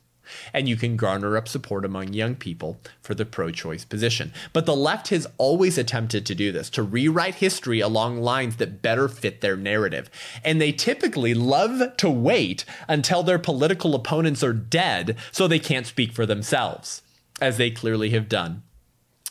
and 0.53 0.69
you 0.69 0.77
can 0.77 0.95
garner 0.95 1.39
up 1.39 1.49
support 1.49 1.87
among 1.87 2.13
young 2.13 2.35
people 2.35 2.79
for 3.01 3.15
the 3.15 3.25
pro 3.25 3.51
choice 3.51 3.85
position. 3.85 4.31
But 4.53 4.67
the 4.67 4.77
left 4.77 5.09
has 5.09 5.27
always 5.39 5.79
attempted 5.79 6.27
to 6.27 6.35
do 6.35 6.53
this, 6.53 6.69
to 6.71 6.83
rewrite 6.83 7.37
history 7.37 7.81
along 7.81 8.21
lines 8.21 8.57
that 8.57 8.83
better 8.83 9.09
fit 9.09 9.41
their 9.41 9.57
narrative. 9.57 10.11
And 10.45 10.61
they 10.61 10.71
typically 10.71 11.33
love 11.33 11.97
to 11.97 12.11
wait 12.11 12.67
until 12.89 13.23
their 13.23 13.39
political 13.39 13.95
opponents 13.95 14.45
are 14.45 14.53
dead 14.53 15.17
so 15.33 15.49
they 15.49 15.59
can't 15.59 15.87
speak 15.87 16.13
for 16.13 16.27
themselves, 16.27 17.01
as 17.41 17.57
they 17.57 17.71
clearly 17.71 18.11
have 18.11 18.29
done 18.29 18.65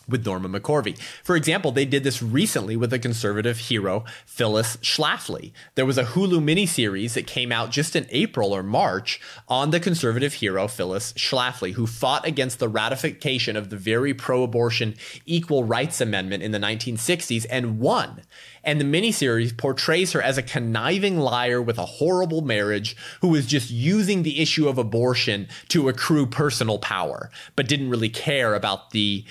with 0.08 0.26
Norma 0.26 0.50
McCorvey. 0.50 0.98
For 1.24 1.36
example, 1.36 1.72
they 1.72 1.86
did 1.86 2.04
this 2.04 2.22
recently 2.22 2.76
with 2.76 2.90
the 2.90 3.00
conservative 3.00 3.58
hero 3.58 4.06
Phyllis 4.26 4.78
Schlafly. 4.78 5.52
There 5.76 5.86
was 5.86 5.98
a 5.98 6.06
Hulu 6.06 6.42
miniseries 6.42 7.14
that 7.14 7.28
came 7.28 7.52
out 7.52 7.72
just 7.72 7.96
in 7.96 8.08
April 8.10 8.54
or 8.54 8.64
March 8.64 9.20
on 9.48 9.72
the 9.72 9.80
conservative 9.80 10.36
hero 10.36 10.68
Phyllis 10.68 11.14
Schlafly, 11.14 11.74
who 11.74 11.88
fought 11.88 12.26
against 12.26 12.60
the 12.60 12.70
ratification 12.70 13.56
of 13.56 13.70
the 13.70 13.78
very 13.78 14.14
pro 14.14 14.44
abortion 14.44 14.96
Equal 15.26 15.64
Rights 15.64 16.02
Amendment 16.02 16.44
in 16.44 16.52
the 16.52 16.60
1960s 16.60 17.46
and 17.50 17.80
won. 17.80 18.22
And 18.64 18.82
the 18.82 18.86
miniseries 18.86 19.56
portrays 19.56 20.12
her 20.12 20.22
as 20.22 20.38
a 20.38 20.44
conniving 20.44 21.18
liar 21.18 21.62
with 21.62 21.78
a 21.78 21.86
horrible 21.86 22.42
marriage 22.42 22.98
who 23.22 23.30
was 23.30 23.46
just 23.46 23.70
using 23.70 24.24
the 24.24 24.42
issue 24.42 24.68
of 24.68 24.78
abortion 24.78 25.48
to 25.70 25.88
accrue 25.88 26.26
personal 26.26 26.78
power, 26.78 27.30
but 27.56 27.68
didn't 27.68 27.90
really 27.90 28.10
care 28.10 28.56
about 28.56 28.92
the 28.92 29.24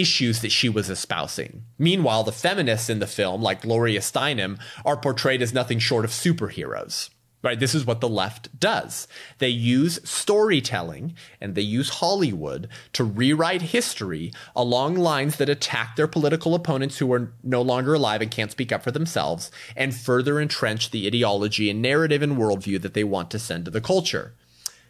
issues 0.00 0.40
that 0.40 0.52
she 0.52 0.68
was 0.68 0.90
espousing. 0.90 1.64
Meanwhile, 1.78 2.24
the 2.24 2.32
feminists 2.32 2.88
in 2.88 2.98
the 2.98 3.06
film, 3.06 3.42
like 3.42 3.62
Gloria 3.62 4.00
Steinem, 4.00 4.58
are 4.84 4.96
portrayed 4.96 5.42
as 5.42 5.52
nothing 5.52 5.78
short 5.78 6.04
of 6.04 6.10
superheroes. 6.10 7.10
Right? 7.40 7.60
This 7.60 7.74
is 7.74 7.86
what 7.86 8.00
the 8.00 8.08
left 8.08 8.58
does. 8.58 9.06
They 9.38 9.48
use 9.48 10.00
storytelling 10.02 11.14
and 11.40 11.54
they 11.54 11.62
use 11.62 11.88
Hollywood 11.88 12.68
to 12.94 13.04
rewrite 13.04 13.62
history 13.62 14.32
along 14.56 14.96
lines 14.96 15.36
that 15.36 15.48
attack 15.48 15.94
their 15.94 16.08
political 16.08 16.56
opponents 16.56 16.98
who 16.98 17.12
are 17.12 17.32
no 17.44 17.62
longer 17.62 17.94
alive 17.94 18.22
and 18.22 18.30
can't 18.30 18.50
speak 18.50 18.72
up 18.72 18.82
for 18.82 18.90
themselves 18.90 19.52
and 19.76 19.94
further 19.94 20.40
entrench 20.40 20.90
the 20.90 21.06
ideology 21.06 21.70
and 21.70 21.80
narrative 21.80 22.22
and 22.22 22.36
worldview 22.36 22.82
that 22.82 22.94
they 22.94 23.04
want 23.04 23.30
to 23.30 23.38
send 23.38 23.66
to 23.66 23.70
the 23.70 23.80
culture. 23.80 24.34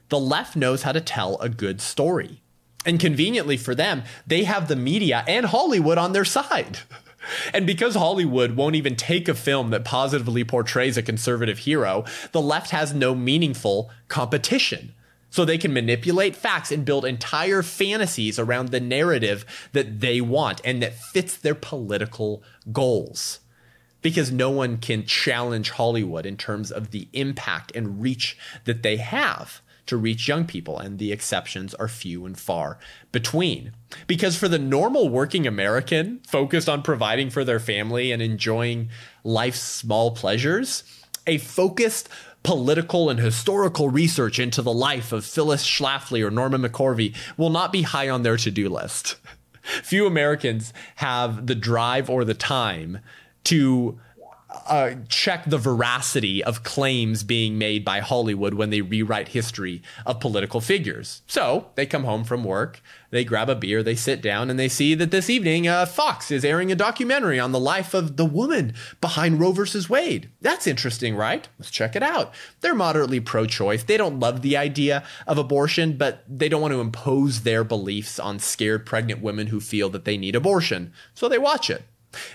The 0.09 0.19
left 0.19 0.57
knows 0.57 0.85
how 0.85 0.93
to 0.93 1.03
tell 1.03 1.39
a 1.41 1.51
good 1.51 1.83
story. 1.83 2.41
And 2.89 2.99
conveniently 2.99 3.59
for 3.59 3.75
them, 3.75 4.03
they 4.27 4.45
have 4.45 4.67
the 4.67 4.75
media 4.75 5.23
and 5.29 5.45
Hollywood 5.45 5.99
on 5.99 6.13
their 6.13 6.25
side. 6.25 6.79
And 7.53 7.67
because 7.67 7.95
Hollywood 7.95 8.53
won't 8.53 8.77
even 8.77 8.97
take 8.97 9.29
a 9.29 9.35
film 9.35 9.69
that 9.71 9.85
positively 9.85 10.45
portrays 10.45 10.97
a 10.97 11.03
conservative 11.03 11.59
hero, 11.59 12.07
the 12.33 12.41
left 12.41 12.71
has 12.71 12.95
no 12.95 13.15
meaningful 13.15 13.91
competition. 14.07 14.95
So 15.29 15.45
they 15.45 15.59
can 15.59 15.75
manipulate 15.75 16.35
facts 16.35 16.73
and 16.73 16.87
build 16.87 17.05
entire 17.05 17.63
fantasies 17.63 18.39
around 18.39 18.69
the 18.69 18.81
narrative 18.81 19.45
that 19.73 20.01
they 20.01 20.23
want 20.23 20.63
and 20.65 20.83
that 20.83 20.95
fits 20.95 21.37
their 21.37 21.57
political 21.57 22.43
goals. 22.73 23.41
Because 24.01 24.33
no 24.33 24.49
one 24.49 24.79
can 24.79 25.05
challenge 25.05 25.71
Hollywood 25.71 26.25
in 26.25 26.39
terms 26.39 26.73
of 26.73 26.93
the 26.93 27.09
impact 27.13 27.73
and 27.75 28.01
reach 28.01 28.39
that 28.65 28.83
they 28.83 28.97
have 28.97 29.61
to 29.89 29.97
reach 29.97 30.29
young 30.29 30.47
people, 30.47 30.79
and 30.79 30.99
the 30.99 31.13
exceptions 31.13 31.75
are 31.75 31.89
few 31.89 32.25
and 32.25 32.39
far 32.39 32.79
between. 33.13 33.73
Because 34.07 34.37
for 34.37 34.49
the 34.49 34.59
normal 34.59 35.09
working 35.09 35.47
American 35.47 36.21
focused 36.27 36.69
on 36.69 36.83
providing 36.83 37.31
for 37.31 37.45
their 37.45 37.61
family 37.61 38.13
and 38.13 38.23
enjoying 38.23 38.91
life's 39.25 39.61
small 39.61 40.13
pleasures, 40.13 40.85
a 41.27 41.39
focused 41.39 42.09
political 42.43 43.11
and 43.11 43.19
historical 43.19 43.91
research 43.91 44.39
into 44.39 44.63
the 44.63 44.73
life 44.73 45.13
of 45.13 45.25
Phyllis 45.25 45.67
Schlafly 45.67 46.25
or 46.25 46.31
Norma 46.31 46.59
McCorvey 46.59 47.15
will 47.37 47.51
not 47.51 47.73
be 47.73 47.83
high 47.83 48.09
on 48.09 48.23
their 48.23 48.37
to 48.37 48.51
do 48.51 48.69
list. 48.69 49.17
Few 49.63 50.07
Americans 50.07 50.73
have 50.97 51.47
the 51.47 51.55
drive 51.55 52.09
or 52.09 52.25
the 52.25 52.35
time 52.35 53.01
to 53.45 53.99
uh, 54.51 54.95
check 55.09 55.45
the 55.45 55.59
veracity 55.59 56.43
of 56.43 56.63
claims 56.63 57.23
being 57.23 57.59
made 57.59 57.85
by 57.85 58.01
Hollywood 58.01 58.55
when 58.55 58.71
they 58.71 58.81
rewrite 58.81 59.29
history 59.29 59.83
of 60.07 60.21
political 60.21 60.61
figures. 60.61 61.23
So 61.27 61.69
they 61.75 61.85
come 61.85 62.05
home 62.05 62.25
from 62.25 62.45
work, 62.45 62.83
they 63.11 63.25
grab 63.25 63.51
a 63.51 63.55
beer, 63.55 63.83
they 63.83 63.95
sit 63.95 64.23
down, 64.23 64.49
and 64.49 64.59
they 64.59 64.69
see 64.69 64.95
that 64.95 65.11
this 65.11 65.29
evening 65.29 65.69
uh, 65.69 65.85
Fox 65.85 66.31
is 66.31 66.45
airing 66.45 66.73
a 66.73 66.77
documentary 66.77 67.39
on 67.39 67.53
the 67.53 67.61
life 67.61 67.93
of 67.93 68.17
the 68.17 68.25
woman 68.25 68.73
behind 69.01 69.39
Roe 69.39 69.53
versus 69.53 69.91
Wade. 69.91 70.31
That's 70.41 70.67
interesting, 70.67 71.15
right? 71.15 71.47
Let's 71.59 71.71
check 71.71 71.95
it 71.95 72.03
out. 72.03 72.33
They're 72.61 72.75
moderately 72.75 73.21
pro 73.21 73.45
choice. 73.45 73.85
They 73.85 73.99
don't 73.99 74.21
love 74.21 74.41
the 74.41 74.57
idea 74.57 75.05
of 75.27 75.37
abortion, 75.37 75.99
but 75.99 76.25
they 76.29 76.49
don't 76.49 76.63
want 76.63 76.73
to 76.73 76.81
impose 76.81 77.43
their 77.43 77.65
beliefs 77.65 78.19
on 78.19 78.39
scared 78.39 78.87
pregnant 78.87 79.21
women 79.21 79.49
who 79.49 79.61
feel 79.61 79.91
that 79.91 80.07
they 80.07 80.17
need 80.17 80.37
abortion. 80.37 80.93
So 81.15 81.29
they 81.29 81.39
watch 81.39 81.69
it. 81.69 81.83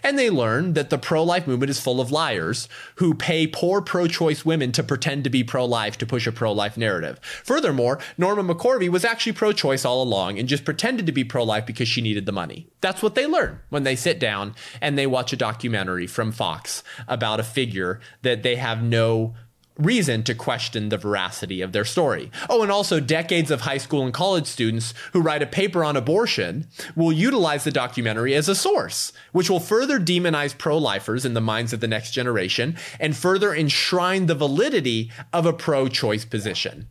And 0.01 0.17
they 0.17 0.29
learn 0.29 0.73
that 0.73 0.89
the 0.89 0.97
pro 0.97 1.23
life 1.23 1.47
movement 1.47 1.69
is 1.69 1.79
full 1.79 2.01
of 2.01 2.11
liars 2.11 2.67
who 2.95 3.13
pay 3.13 3.47
poor 3.47 3.81
pro 3.81 4.07
choice 4.07 4.45
women 4.45 4.71
to 4.73 4.83
pretend 4.83 5.23
to 5.23 5.29
be 5.29 5.43
pro 5.43 5.65
life 5.65 5.97
to 5.99 6.05
push 6.05 6.27
a 6.27 6.31
pro 6.31 6.51
life 6.51 6.77
narrative. 6.77 7.19
Furthermore, 7.43 7.99
Norma 8.17 8.43
McCorvey 8.43 8.89
was 8.89 9.05
actually 9.05 9.33
pro 9.33 9.51
choice 9.51 9.85
all 9.85 10.01
along 10.01 10.39
and 10.39 10.47
just 10.47 10.65
pretended 10.65 11.05
to 11.05 11.11
be 11.11 11.23
pro 11.23 11.43
life 11.43 11.65
because 11.65 11.87
she 11.87 12.01
needed 12.01 12.25
the 12.25 12.31
money. 12.31 12.67
That's 12.81 13.01
what 13.01 13.15
they 13.15 13.25
learn 13.25 13.59
when 13.69 13.83
they 13.83 13.95
sit 13.95 14.19
down 14.19 14.55
and 14.81 14.97
they 14.97 15.07
watch 15.07 15.33
a 15.33 15.37
documentary 15.37 16.07
from 16.07 16.31
Fox 16.31 16.83
about 17.07 17.39
a 17.39 17.43
figure 17.43 17.99
that 18.21 18.43
they 18.43 18.55
have 18.55 18.83
no 18.83 19.35
reason 19.77 20.23
to 20.23 20.35
question 20.35 20.89
the 20.89 20.97
veracity 20.97 21.61
of 21.61 21.71
their 21.71 21.85
story. 21.85 22.31
Oh, 22.49 22.61
and 22.61 22.71
also 22.71 22.99
decades 22.99 23.51
of 23.51 23.61
high 23.61 23.77
school 23.77 24.03
and 24.03 24.13
college 24.13 24.45
students 24.45 24.93
who 25.13 25.21
write 25.21 25.41
a 25.41 25.47
paper 25.47 25.83
on 25.83 25.97
abortion 25.97 26.67
will 26.95 27.11
utilize 27.11 27.63
the 27.63 27.71
documentary 27.71 28.35
as 28.35 28.47
a 28.47 28.55
source, 28.55 29.13
which 29.31 29.49
will 29.49 29.59
further 29.59 29.99
demonize 29.99 30.57
pro-lifers 30.57 31.25
in 31.25 31.33
the 31.33 31.41
minds 31.41 31.73
of 31.73 31.79
the 31.79 31.87
next 31.87 32.11
generation 32.11 32.77
and 32.99 33.17
further 33.17 33.53
enshrine 33.53 34.27
the 34.27 34.35
validity 34.35 35.11
of 35.31 35.45
a 35.45 35.53
pro-choice 35.53 36.25
position. 36.25 36.87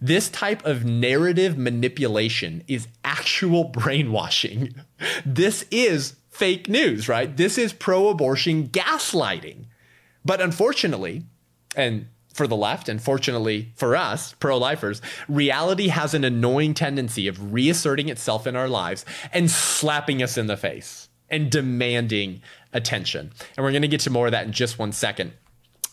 This 0.00 0.28
type 0.28 0.64
of 0.66 0.84
narrative 0.84 1.56
manipulation 1.56 2.64
is 2.66 2.88
actual 3.04 3.64
brainwashing. 3.72 4.74
This 5.24 5.64
is 5.70 6.16
fake 6.28 6.68
news, 6.68 7.08
right? 7.08 7.36
This 7.36 7.58
is 7.58 7.72
pro 7.72 8.08
abortion 8.08 8.68
gaslighting. 8.68 9.66
But 10.24 10.40
unfortunately, 10.40 11.24
and 11.76 12.06
for 12.34 12.46
the 12.46 12.56
left, 12.56 12.88
and 12.88 13.00
fortunately 13.00 13.72
for 13.74 13.96
us, 13.96 14.34
pro 14.34 14.58
lifers, 14.58 15.00
reality 15.28 15.88
has 15.88 16.14
an 16.14 16.24
annoying 16.24 16.74
tendency 16.74 17.28
of 17.28 17.52
reasserting 17.52 18.08
itself 18.08 18.46
in 18.46 18.56
our 18.56 18.68
lives 18.68 19.04
and 19.32 19.50
slapping 19.50 20.22
us 20.22 20.36
in 20.36 20.46
the 20.46 20.56
face 20.56 21.08
and 21.28 21.50
demanding 21.50 22.42
attention. 22.72 23.32
And 23.56 23.64
we're 23.64 23.72
going 23.72 23.82
to 23.82 23.88
get 23.88 24.00
to 24.00 24.10
more 24.10 24.26
of 24.26 24.32
that 24.32 24.46
in 24.46 24.52
just 24.52 24.78
one 24.78 24.92
second. 24.92 25.32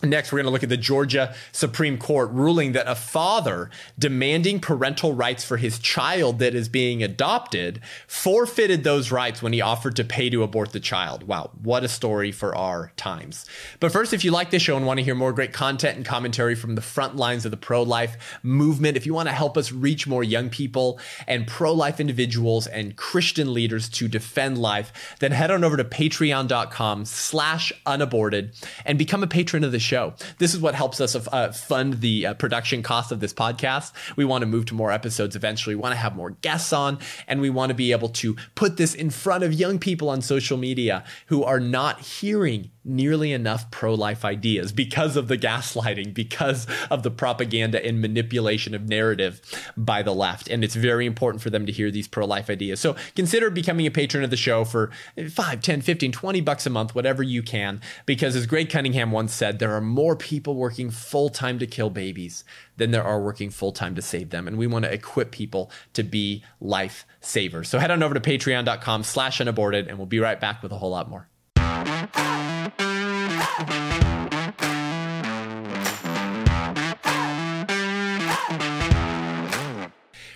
Next, 0.01 0.31
we're 0.31 0.37
going 0.37 0.45
to 0.45 0.51
look 0.51 0.63
at 0.63 0.69
the 0.69 0.77
Georgia 0.77 1.35
Supreme 1.51 1.97
Court 1.97 2.31
ruling 2.31 2.71
that 2.71 2.87
a 2.87 2.95
father 2.95 3.69
demanding 3.97 4.61
parental 4.61 5.13
rights 5.13 5.43
for 5.43 5.57
his 5.57 5.77
child 5.77 6.39
that 6.39 6.55
is 6.55 6.69
being 6.69 7.03
adopted 7.03 7.81
forfeited 8.07 8.85
those 8.85 9.11
rights 9.11 9.41
when 9.41 9.51
he 9.51 9.59
offered 9.59 9.97
to 9.97 10.05
pay 10.05 10.29
to 10.29 10.41
abort 10.41 10.71
the 10.71 10.79
child. 10.79 11.23
Wow, 11.23 11.51
what 11.61 11.83
a 11.83 11.89
story 11.89 12.31
for 12.31 12.55
our 12.55 12.93
times. 12.95 13.45
But 13.81 13.91
first, 13.91 14.13
if 14.13 14.23
you 14.23 14.31
like 14.31 14.51
this 14.51 14.61
show 14.61 14.77
and 14.77 14.85
want 14.85 14.99
to 14.99 15.03
hear 15.03 15.15
more 15.15 15.33
great 15.33 15.51
content 15.51 15.97
and 15.97 16.05
commentary 16.05 16.55
from 16.55 16.75
the 16.75 16.81
front 16.81 17.17
lines 17.17 17.43
of 17.43 17.51
the 17.51 17.57
pro 17.57 17.83
life 17.83 18.39
movement, 18.41 18.95
if 18.95 19.05
you 19.05 19.13
want 19.13 19.27
to 19.27 19.35
help 19.35 19.57
us 19.57 19.73
reach 19.73 20.07
more 20.07 20.23
young 20.23 20.49
people 20.49 20.97
and 21.27 21.45
pro 21.45 21.73
life 21.73 21.99
individuals 21.99 22.67
and 22.67 22.95
Christian 22.95 23.53
leaders 23.53 23.89
to 23.89 24.07
defend 24.07 24.59
life, 24.59 25.17
then 25.19 25.33
head 25.33 25.51
on 25.51 25.65
over 25.65 25.75
to 25.75 25.83
patreon.com 25.83 27.03
slash 27.03 27.73
unaborted 27.85 28.53
and 28.85 28.97
become 28.97 29.23
a 29.23 29.27
patron 29.27 29.65
of 29.65 29.73
the 29.73 29.79
show 29.79 29.88
show. 29.89 30.13
This 30.37 30.53
is 30.53 30.59
what 30.61 30.75
helps 30.75 31.01
us 31.01 31.15
uh, 31.15 31.51
fund 31.51 32.01
the 32.01 32.27
uh, 32.27 32.33
production 32.35 32.83
cost 32.83 33.11
of 33.11 33.19
this 33.19 33.33
podcast. 33.33 33.91
We 34.15 34.23
want 34.23 34.43
to 34.43 34.45
move 34.45 34.65
to 34.67 34.75
more 34.75 34.91
episodes 34.91 35.35
eventually. 35.35 35.75
We 35.75 35.81
want 35.81 35.93
to 35.93 35.99
have 35.99 36.15
more 36.15 36.31
guests 36.41 36.71
on, 36.71 36.99
and 37.27 37.41
we 37.41 37.49
want 37.49 37.71
to 37.71 37.73
be 37.73 37.91
able 37.91 38.09
to 38.09 38.35
put 38.53 38.77
this 38.77 38.93
in 38.93 39.09
front 39.09 39.43
of 39.43 39.51
young 39.53 39.79
people 39.79 40.09
on 40.09 40.21
social 40.21 40.57
media 40.57 41.03
who 41.25 41.43
are 41.43 41.59
not 41.59 42.01
hearing 42.01 42.69
nearly 42.89 43.31
enough 43.31 43.69
pro 43.71 43.93
life 43.93 44.25
ideas 44.25 44.71
because 44.71 45.15
of 45.15 45.27
the 45.27 45.37
gaslighting, 45.37 46.13
because 46.13 46.67
of 46.89 47.03
the 47.03 47.11
propaganda 47.11 47.83
and 47.85 48.01
manipulation 48.01 48.73
of 48.73 48.89
narrative 48.89 49.41
by 49.77 50.01
the 50.01 50.13
left. 50.13 50.49
And 50.49 50.63
it's 50.63 50.75
very 50.75 51.05
important 51.05 51.41
for 51.41 51.49
them 51.49 51.65
to 51.65 51.71
hear 51.71 51.91
these 51.91 52.07
pro 52.07 52.25
life 52.25 52.49
ideas. 52.49 52.79
So 52.79 52.95
consider 53.15 53.49
becoming 53.49 53.85
a 53.85 53.91
patron 53.91 54.23
of 54.23 54.29
the 54.29 54.37
show 54.37 54.65
for 54.65 54.91
5, 55.29 55.61
10, 55.61 55.81
15, 55.81 56.11
20 56.11 56.41
bucks 56.41 56.65
a 56.65 56.69
month, 56.69 56.95
whatever 56.95 57.23
you 57.23 57.43
can, 57.43 57.81
because 58.05 58.35
as 58.35 58.45
Greg 58.45 58.69
Cunningham 58.69 59.11
once 59.11 59.33
said, 59.33 59.59
there 59.59 59.73
are 59.73 59.81
more 59.81 60.15
people 60.15 60.55
working 60.55 60.89
full 60.89 61.29
time 61.29 61.59
to 61.59 61.67
kill 61.67 61.89
babies 61.89 62.43
than 62.77 62.91
there 62.91 63.03
are 63.03 63.21
working 63.21 63.49
full 63.49 63.71
time 63.71 63.93
to 63.95 64.01
save 64.01 64.31
them. 64.31 64.47
And 64.47 64.57
we 64.57 64.65
want 64.65 64.85
to 64.85 64.93
equip 64.93 65.31
people 65.31 65.69
to 65.93 66.03
be 66.03 66.43
life 66.59 67.05
savers. 67.21 67.69
So 67.69 67.77
head 67.77 67.91
on 67.91 68.01
over 68.01 68.13
to 68.13 68.19
patreon.com 68.19 69.03
slash 69.03 69.39
unaborted 69.39 69.87
and 69.87 69.97
we'll 69.97 70.07
be 70.07 70.19
right 70.19 70.39
back 70.39 70.63
with 70.63 70.71
a 70.71 70.77
whole 70.77 70.91
lot 70.91 71.09
more. 71.09 71.27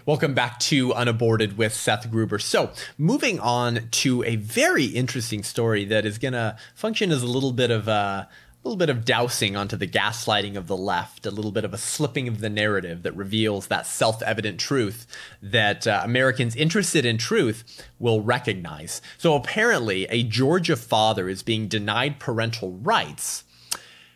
Welcome 0.06 0.34
back 0.34 0.60
to 0.60 0.94
Unaborted 0.94 1.58
with 1.58 1.74
Seth 1.74 2.12
Gruber. 2.12 2.38
So, 2.38 2.74
moving 2.98 3.40
on 3.40 3.88
to 3.92 4.24
a 4.24 4.36
very 4.36 4.88
interesting 4.88 5.42
story 5.42 5.86
that 5.86 6.06
is 6.06 6.18
going 6.18 6.34
to 6.34 6.58
function 6.76 7.12
as 7.12 7.24
a 7.24 7.28
little 7.28 7.54
bit 7.54 7.72
of 7.72 7.88
a, 7.88 8.28
a 8.63 8.67
little 8.67 8.78
bit 8.78 8.89
of 8.89 9.04
dousing 9.04 9.58
onto 9.58 9.76
the 9.76 9.88
gaslighting 9.88 10.56
of 10.56 10.67
the 10.67 10.78
left, 10.78 11.26
a 11.26 11.32
little 11.32 11.52
bit 11.52 11.65
of 11.65 11.73
a 11.73 11.78
slipping 11.78 12.30
of 12.30 12.39
the 12.39 12.49
narrative 12.49 13.04
that 13.04 13.15
reveals 13.15 13.67
that 13.67 13.86
self 13.86 14.21
evident 14.21 14.58
truth 14.58 15.06
that 15.41 15.86
uh, 15.86 15.99
Americans 16.04 16.56
interested 16.56 17.06
in 17.06 17.17
truth 17.17 17.86
will 17.99 18.21
recognize. 18.21 19.02
So, 19.17 19.36
apparently, 19.36 20.06
a 20.06 20.23
Georgia 20.23 20.78
father 20.78 21.28
is 21.28 21.43
being 21.43 21.67
denied 21.67 22.19
parental 22.19 22.71
rights 22.71 23.43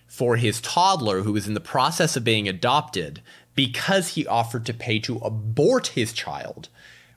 for 0.07 0.37
his 0.37 0.61
toddler 0.61 1.23
who 1.23 1.35
is 1.35 1.47
in 1.47 1.53
the 1.53 1.59
process 1.59 2.15
of 2.15 2.23
being 2.23 2.47
adopted 2.47 3.21
because 3.53 4.09
he 4.09 4.25
offered 4.25 4.65
to 4.65 4.73
pay 4.73 4.99
to 4.99 5.17
abort 5.17 5.87
his 5.87 6.13
child 6.13 6.69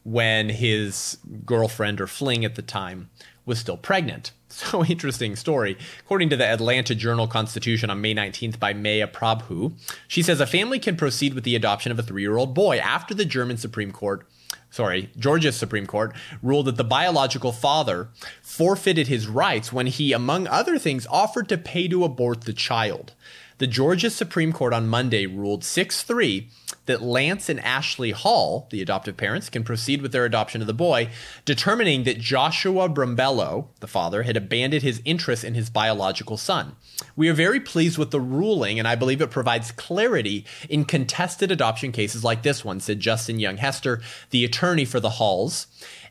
when 0.02 0.48
his 0.48 1.18
girlfriend 1.44 2.00
or 2.00 2.08
fling 2.08 2.44
at 2.44 2.56
the 2.56 2.62
time 2.62 3.08
was 3.46 3.60
still 3.60 3.76
pregnant. 3.76 4.32
So 4.50 4.84
interesting 4.88 5.36
story. 5.36 5.78
According 6.00 6.30
to 6.30 6.36
the 6.36 6.46
Atlanta 6.46 6.94
Journal 6.94 7.26
Constitution 7.26 7.90
on 7.90 8.00
May 8.00 8.14
19th 8.14 8.58
by 8.58 8.74
Maya 8.74 9.06
Prabhu, 9.06 9.72
she 10.08 10.22
says 10.22 10.40
a 10.40 10.46
family 10.46 10.78
can 10.78 10.96
proceed 10.96 11.34
with 11.34 11.44
the 11.44 11.56
adoption 11.56 11.92
of 11.92 11.98
a 11.98 12.02
three 12.02 12.22
year 12.22 12.36
old 12.36 12.54
boy 12.54 12.78
after 12.78 13.14
the 13.14 13.24
German 13.24 13.56
Supreme 13.56 13.92
Court 13.92 14.26
sorry, 14.70 15.10
Georgia's 15.18 15.56
Supreme 15.56 15.86
Court 15.86 16.14
ruled 16.42 16.66
that 16.66 16.76
the 16.76 16.84
biological 16.84 17.52
father 17.52 18.08
forfeited 18.40 19.08
his 19.08 19.26
rights 19.26 19.72
when 19.72 19.86
he, 19.86 20.12
among 20.12 20.46
other 20.46 20.78
things, 20.78 21.06
offered 21.10 21.48
to 21.48 21.58
pay 21.58 21.88
to 21.88 22.04
abort 22.04 22.42
the 22.42 22.52
child. 22.52 23.12
The 23.58 23.66
Georgia 23.66 24.10
Supreme 24.10 24.52
Court 24.52 24.72
on 24.72 24.88
Monday 24.88 25.26
ruled 25.26 25.64
6 25.64 26.02
3 26.02 26.48
that 26.90 27.02
Lance 27.02 27.48
and 27.48 27.60
Ashley 27.60 28.10
Hall, 28.10 28.66
the 28.70 28.82
adoptive 28.82 29.16
parents, 29.16 29.48
can 29.48 29.62
proceed 29.62 30.02
with 30.02 30.10
their 30.12 30.24
adoption 30.24 30.60
of 30.60 30.66
the 30.66 30.74
boy, 30.74 31.08
determining 31.44 32.02
that 32.02 32.18
Joshua 32.18 32.88
Brumbelow, 32.88 33.68
the 33.78 33.86
father, 33.86 34.24
had 34.24 34.36
abandoned 34.36 34.82
his 34.82 35.00
interest 35.04 35.44
in 35.44 35.54
his 35.54 35.70
biological 35.70 36.36
son. 36.36 36.74
We 37.14 37.28
are 37.28 37.34
very 37.34 37.60
pleased 37.60 37.96
with 37.96 38.10
the 38.10 38.20
ruling, 38.20 38.78
and 38.78 38.88
I 38.88 38.96
believe 38.96 39.22
it 39.22 39.30
provides 39.30 39.70
clarity 39.70 40.44
in 40.68 40.84
contested 40.84 41.52
adoption 41.52 41.92
cases 41.92 42.24
like 42.24 42.42
this 42.42 42.64
one, 42.64 42.80
said 42.80 42.98
Justin 42.98 43.38
Young 43.38 43.58
Hester, 43.58 44.02
the 44.30 44.44
attorney 44.44 44.84
for 44.84 44.98
the 44.98 45.10
Halls 45.10 45.68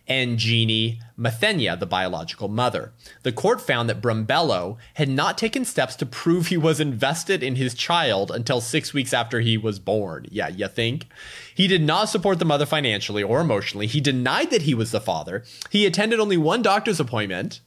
and 0.07 0.39
Jeannie 0.39 1.01
Mathenia, 1.19 1.77
the 1.77 1.85
biological 1.85 2.47
mother. 2.47 2.93
The 3.23 3.33
court 3.33 3.59
found 3.59 3.89
that 3.89 4.01
Brumbelow 4.01 4.77
had 4.93 5.09
not 5.09 5.37
taken 5.37 5.65
steps 5.65 5.95
to 5.97 6.05
prove 6.05 6.47
he 6.47 6.57
was 6.57 6.79
invested 6.79 7.43
in 7.43 7.55
his 7.55 7.73
child 7.73 8.31
until 8.31 8.61
six 8.61 8.93
weeks 8.93 9.13
after 9.13 9.41
he 9.41 9.57
was 9.57 9.79
born. 9.79 10.27
Yeah, 10.31 10.47
you 10.47 10.67
think? 10.67 11.07
He 11.53 11.67
did 11.67 11.81
not 11.81 12.09
support 12.09 12.39
the 12.39 12.45
mother 12.45 12.65
financially 12.65 13.21
or 13.21 13.41
emotionally. 13.41 13.87
He 13.87 13.99
denied 13.99 14.49
that 14.51 14.61
he 14.61 14.73
was 14.73 14.91
the 14.91 15.01
father. 15.01 15.43
He 15.69 15.85
attended 15.85 16.19
only 16.19 16.37
one 16.37 16.61
doctor's 16.61 16.99
appointment. 16.99 17.59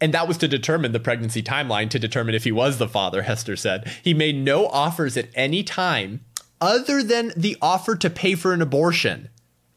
And 0.00 0.14
that 0.14 0.26
was 0.26 0.38
to 0.38 0.48
determine 0.48 0.92
the 0.92 1.00
pregnancy 1.00 1.42
timeline 1.42 1.90
to 1.90 1.98
determine 1.98 2.34
if 2.34 2.44
he 2.44 2.52
was 2.52 2.78
the 2.78 2.88
father, 2.88 3.22
Hester 3.22 3.54
said. 3.54 3.90
He 4.02 4.14
made 4.14 4.34
no 4.34 4.66
offers 4.66 5.16
at 5.16 5.28
any 5.34 5.62
time 5.62 6.24
other 6.60 7.02
than 7.02 7.32
the 7.36 7.56
offer 7.60 7.94
to 7.96 8.10
pay 8.10 8.34
for 8.34 8.52
an 8.52 8.62
abortion. 8.62 9.28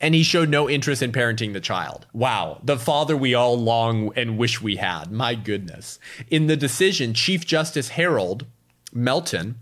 And 0.04 0.13
he 0.13 0.22
showed 0.22 0.50
no 0.50 0.70
interest 0.70 1.02
in 1.02 1.13
parenting 1.13 1.54
the 1.54 1.62
child. 1.62 2.08
Wow, 2.12 2.60
the 2.62 2.78
father 2.78 3.16
we 3.16 3.34
all 3.34 3.58
long 3.58 4.12
and 4.18 4.38
wish 4.38 4.62
we 4.62 4.76
had. 4.76 5.13
My 5.13 5.34
goodness. 5.34 5.98
In 6.30 6.48
the 6.48 6.58
decision, 6.58 7.13
Chief 7.13 7.46
Justice 7.46 7.88
Harold 7.88 8.46
Melton 8.92 9.56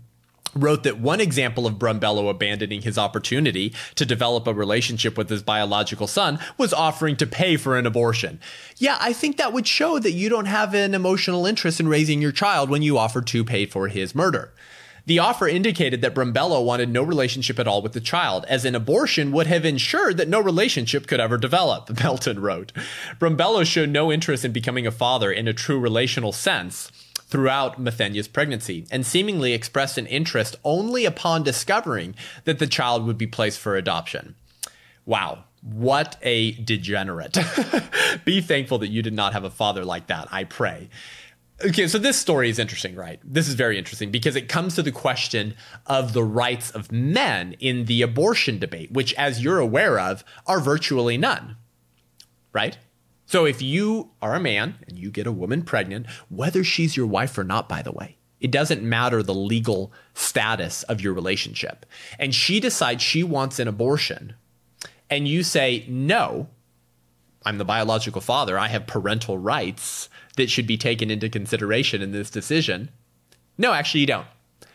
wrote 0.54 0.82
that 0.82 0.98
one 0.98 1.20
example 1.20 1.64
of 1.64 1.74
Brumbelow 1.74 2.28
abandoning 2.28 2.82
his 2.82 2.98
opportunity 2.98 3.72
to 3.94 4.04
develop 4.04 4.48
a 4.48 4.52
relationship 4.52 5.16
with 5.16 5.30
his 5.30 5.44
biological 5.44 6.08
son 6.08 6.40
was 6.58 6.74
offering 6.74 7.16
to 7.18 7.26
pay 7.26 7.56
for 7.56 7.78
an 7.78 7.86
abortion. 7.86 8.40
Yeah, 8.78 8.98
I 9.00 9.12
think 9.12 9.36
that 9.36 9.52
would 9.52 9.68
show 9.68 10.00
that 10.00 10.10
you 10.10 10.28
don't 10.28 10.46
have 10.46 10.74
an 10.74 10.92
emotional 10.92 11.46
interest 11.46 11.78
in 11.78 11.86
raising 11.86 12.20
your 12.20 12.32
child 12.32 12.68
when 12.68 12.82
you 12.82 12.98
offer 12.98 13.22
to 13.22 13.44
pay 13.44 13.64
for 13.64 13.86
his 13.86 14.12
murder. 14.12 14.52
The 15.04 15.18
offer 15.18 15.48
indicated 15.48 16.00
that 16.00 16.14
Brumbelow 16.14 16.64
wanted 16.64 16.88
no 16.88 17.02
relationship 17.02 17.58
at 17.58 17.66
all 17.66 17.82
with 17.82 17.92
the 17.92 18.00
child, 18.00 18.44
as 18.48 18.64
an 18.64 18.74
abortion 18.74 19.32
would 19.32 19.48
have 19.48 19.64
ensured 19.64 20.16
that 20.16 20.28
no 20.28 20.40
relationship 20.40 21.06
could 21.06 21.20
ever 21.20 21.36
develop, 21.36 21.90
Melton 22.02 22.40
wrote. 22.40 22.72
Brumbelow 23.18 23.66
showed 23.66 23.88
no 23.88 24.12
interest 24.12 24.44
in 24.44 24.52
becoming 24.52 24.86
a 24.86 24.92
father 24.92 25.32
in 25.32 25.48
a 25.48 25.52
true 25.52 25.80
relational 25.80 26.32
sense 26.32 26.92
throughout 27.32 27.80
Mathenia's 27.80 28.28
pregnancy 28.28 28.86
and 28.90 29.06
seemingly 29.06 29.54
expressed 29.54 29.98
an 29.98 30.06
interest 30.06 30.54
only 30.64 31.04
upon 31.04 31.42
discovering 31.42 32.14
that 32.44 32.58
the 32.58 32.66
child 32.66 33.06
would 33.06 33.18
be 33.18 33.26
placed 33.26 33.58
for 33.58 33.74
adoption. 33.74 34.36
Wow, 35.06 35.44
what 35.62 36.16
a 36.22 36.52
degenerate. 36.52 37.38
be 38.24 38.40
thankful 38.40 38.78
that 38.78 38.88
you 38.88 39.02
did 39.02 39.14
not 39.14 39.32
have 39.32 39.44
a 39.44 39.50
father 39.50 39.84
like 39.84 40.08
that, 40.08 40.28
I 40.30 40.44
pray. 40.44 40.90
Okay, 41.64 41.86
so 41.86 41.98
this 41.98 42.18
story 42.18 42.50
is 42.50 42.58
interesting, 42.58 42.96
right? 42.96 43.20
This 43.22 43.46
is 43.46 43.54
very 43.54 43.78
interesting 43.78 44.10
because 44.10 44.34
it 44.34 44.48
comes 44.48 44.74
to 44.74 44.82
the 44.82 44.90
question 44.90 45.54
of 45.86 46.12
the 46.12 46.24
rights 46.24 46.70
of 46.70 46.90
men 46.90 47.54
in 47.60 47.84
the 47.84 48.02
abortion 48.02 48.58
debate, 48.58 48.90
which, 48.90 49.14
as 49.14 49.42
you're 49.42 49.60
aware 49.60 50.00
of, 50.00 50.24
are 50.46 50.60
virtually 50.60 51.16
none, 51.16 51.56
right? 52.52 52.78
So 53.26 53.44
if 53.44 53.62
you 53.62 54.10
are 54.20 54.34
a 54.34 54.40
man 54.40 54.76
and 54.88 54.98
you 54.98 55.10
get 55.10 55.26
a 55.26 55.32
woman 55.32 55.62
pregnant, 55.62 56.06
whether 56.28 56.64
she's 56.64 56.96
your 56.96 57.06
wife 57.06 57.38
or 57.38 57.44
not, 57.44 57.68
by 57.68 57.80
the 57.82 57.92
way, 57.92 58.18
it 58.40 58.50
doesn't 58.50 58.82
matter 58.82 59.22
the 59.22 59.34
legal 59.34 59.92
status 60.14 60.82
of 60.84 61.00
your 61.00 61.12
relationship. 61.12 61.86
And 62.18 62.34
she 62.34 62.58
decides 62.58 63.02
she 63.02 63.22
wants 63.22 63.60
an 63.60 63.68
abortion. 63.68 64.34
And 65.08 65.28
you 65.28 65.44
say, 65.44 65.84
no, 65.88 66.48
I'm 67.44 67.58
the 67.58 67.64
biological 67.64 68.20
father. 68.20 68.58
I 68.58 68.68
have 68.68 68.86
parental 68.86 69.38
rights 69.38 70.08
that 70.36 70.50
should 70.50 70.66
be 70.66 70.76
taken 70.76 71.10
into 71.10 71.28
consideration 71.28 72.02
in 72.02 72.12
this 72.12 72.30
decision. 72.30 72.90
No, 73.58 73.72
actually, 73.72 74.00
you 74.00 74.06
don't. 74.06 74.26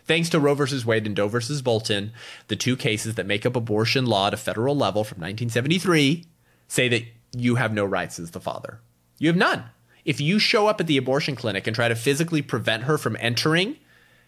Thanks 0.06 0.30
to 0.30 0.40
Roe 0.40 0.54
versus 0.54 0.86
Wade 0.86 1.06
and 1.06 1.16
Doe 1.16 1.28
versus 1.28 1.62
Bolton, 1.62 2.14
the 2.48 2.56
two 2.56 2.78
cases 2.78 3.16
that 3.16 3.26
make 3.26 3.46
up 3.46 3.56
abortion 3.56 4.06
law 4.06 4.28
at 4.28 4.34
a 4.34 4.38
federal 4.38 4.76
level 4.76 5.04
from 5.04 5.18
1973 5.18 6.26
say 6.68 6.88
that 6.88 7.04
you 7.36 7.56
have 7.56 7.74
no 7.74 7.84
rights 7.84 8.20
as 8.20 8.32
the 8.32 8.40
father. 8.40 8.80
You 9.20 9.28
have 9.28 9.36
none. 9.36 9.66
If 10.06 10.22
you 10.22 10.40
show 10.40 10.68
up 10.68 10.80
at 10.80 10.88
the 10.88 10.98
abortion 10.98 11.36
clinic 11.36 11.68
and 11.68 11.76
try 11.76 11.90
to 11.90 11.96
physically 11.96 12.42
prevent 12.42 12.84
her 12.84 12.98
from 12.98 13.18
entering 13.20 13.76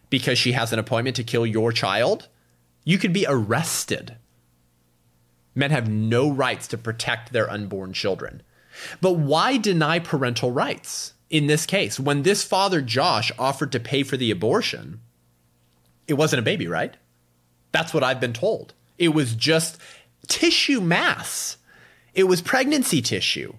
because 0.10 0.38
she 0.38 0.52
has 0.52 0.74
an 0.74 0.80
appointment 0.80 1.16
to 1.16 1.24
kill 1.24 1.46
your 1.46 1.72
child, 1.72 2.28
you 2.84 2.98
could 2.98 3.14
be 3.14 3.26
arrested. 3.28 4.18
Men 5.56 5.72
have 5.72 5.90
no 5.90 6.30
rights 6.30 6.68
to 6.68 6.78
protect 6.78 7.32
their 7.32 7.50
unborn 7.50 7.94
children. 7.94 8.42
But 9.00 9.14
why 9.14 9.58
deny 9.58 10.00
parental 10.00 10.52
rights 10.52 11.14
in 11.30 11.48
this 11.48 11.66
case? 11.66 12.00
When 12.00 12.24
this 12.24 12.44
father, 12.44 12.82
Josh, 12.82 13.32
offered 13.38 13.72
to 13.74 13.80
pay 13.80 14.04
for 14.04 14.18
the 14.18 14.32
abortion, 14.32 15.02
it 16.08 16.14
wasn't 16.14 16.40
a 16.40 16.44
baby, 16.44 16.68
right? 16.68 16.96
That's 17.72 17.94
what 17.94 18.04
I've 18.04 18.20
been 18.20 18.34
told. 18.34 18.74
It 18.98 19.10
was 19.10 19.36
just 19.36 19.78
tissue 20.28 20.82
mass 20.82 21.58
it 22.14 22.28
was 22.28 22.42
pregnancy 22.42 23.02
tissue. 23.02 23.54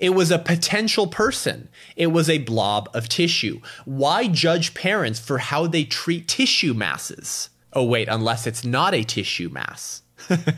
It 0.00 0.10
was 0.10 0.30
a 0.30 0.38
potential 0.38 1.06
person. 1.06 1.68
It 1.96 2.08
was 2.08 2.28
a 2.28 2.38
blob 2.38 2.90
of 2.92 3.08
tissue. 3.08 3.60
Why 3.84 4.28
judge 4.28 4.74
parents 4.74 5.20
for 5.20 5.38
how 5.38 5.66
they 5.66 5.84
treat 5.84 6.26
tissue 6.26 6.74
masses? 6.74 7.50
Oh, 7.72 7.84
wait, 7.84 8.08
unless 8.08 8.46
it's 8.46 8.64
not 8.64 8.94
a 8.94 9.04
tissue 9.04 9.48
mass. 9.48 10.02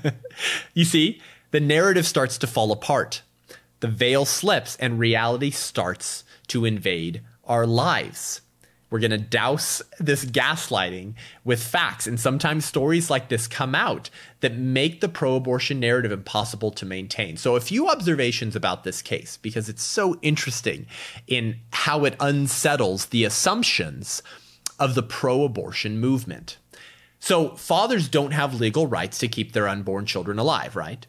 you 0.74 0.84
see, 0.84 1.20
the 1.50 1.60
narrative 1.60 2.06
starts 2.06 2.38
to 2.38 2.46
fall 2.46 2.72
apart. 2.72 3.22
The 3.80 3.88
veil 3.88 4.24
slips 4.24 4.76
and 4.76 4.98
reality 4.98 5.50
starts 5.50 6.24
to 6.48 6.64
invade 6.64 7.22
our 7.44 7.66
lives. 7.66 8.40
We're 8.88 9.00
going 9.00 9.10
to 9.10 9.18
douse 9.18 9.82
this 9.98 10.24
gaslighting 10.24 11.14
with 11.44 11.62
facts. 11.62 12.06
And 12.06 12.20
sometimes 12.20 12.64
stories 12.64 13.10
like 13.10 13.28
this 13.28 13.48
come 13.48 13.74
out 13.74 14.10
that 14.40 14.56
make 14.56 15.00
the 15.00 15.08
pro 15.08 15.34
abortion 15.34 15.80
narrative 15.80 16.12
impossible 16.12 16.70
to 16.72 16.86
maintain. 16.86 17.36
So, 17.36 17.56
a 17.56 17.60
few 17.60 17.88
observations 17.88 18.54
about 18.54 18.84
this 18.84 19.02
case, 19.02 19.38
because 19.38 19.68
it's 19.68 19.82
so 19.82 20.18
interesting 20.22 20.86
in 21.26 21.56
how 21.72 22.04
it 22.04 22.16
unsettles 22.20 23.06
the 23.06 23.24
assumptions 23.24 24.22
of 24.78 24.94
the 24.94 25.02
pro 25.02 25.42
abortion 25.42 25.98
movement. 25.98 26.58
So, 27.18 27.56
fathers 27.56 28.08
don't 28.08 28.32
have 28.32 28.60
legal 28.60 28.86
rights 28.86 29.18
to 29.18 29.28
keep 29.28 29.52
their 29.52 29.66
unborn 29.66 30.06
children 30.06 30.38
alive, 30.38 30.76
right? 30.76 31.04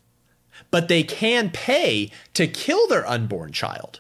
But 0.71 0.87
they 0.87 1.03
can 1.03 1.51
pay 1.51 2.09
to 2.33 2.47
kill 2.47 2.87
their 2.87 3.07
unborn 3.07 3.51
child. 3.51 3.99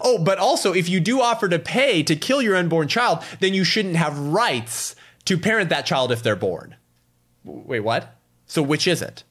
Oh, 0.00 0.18
but 0.18 0.38
also, 0.38 0.72
if 0.72 0.88
you 0.88 1.00
do 1.00 1.20
offer 1.20 1.48
to 1.48 1.58
pay 1.58 2.02
to 2.04 2.16
kill 2.16 2.40
your 2.40 2.56
unborn 2.56 2.88
child, 2.88 3.24
then 3.40 3.54
you 3.54 3.64
shouldn't 3.64 3.96
have 3.96 4.18
rights 4.18 4.94
to 5.24 5.38
parent 5.38 5.70
that 5.70 5.86
child 5.86 6.12
if 6.12 6.22
they're 6.22 6.36
born. 6.36 6.76
Wait, 7.44 7.80
what? 7.80 8.16
So, 8.46 8.62
which 8.62 8.86
is 8.86 9.02
it? 9.02 9.24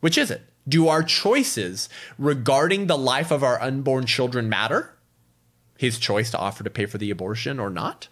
Which 0.00 0.18
is 0.18 0.30
it? 0.30 0.42
Do 0.66 0.88
our 0.88 1.02
choices 1.02 1.88
regarding 2.18 2.86
the 2.86 2.98
life 2.98 3.30
of 3.30 3.42
our 3.42 3.60
unborn 3.60 4.06
children 4.06 4.48
matter? 4.48 4.94
His 5.78 5.98
choice 5.98 6.30
to 6.30 6.38
offer 6.38 6.64
to 6.64 6.70
pay 6.70 6.86
for 6.86 6.98
the 6.98 7.10
abortion 7.10 7.60
or 7.60 7.70
not? 7.70 8.08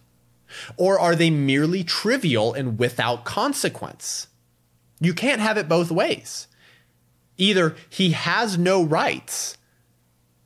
Or 0.77 0.99
are 0.99 1.17
they 1.17 1.31
merely 1.31 1.83
trivial 1.83 2.53
and 2.53 2.79
without 2.79 3.25
consequence? 3.25 4.29
You 5.01 5.15
can't 5.15 5.41
have 5.41 5.57
it 5.57 5.69
both 5.69 5.91
ways. 5.91 6.47
Either 7.39 7.75
he 7.89 8.11
has 8.11 8.59
no 8.59 8.85
rights 8.85 9.57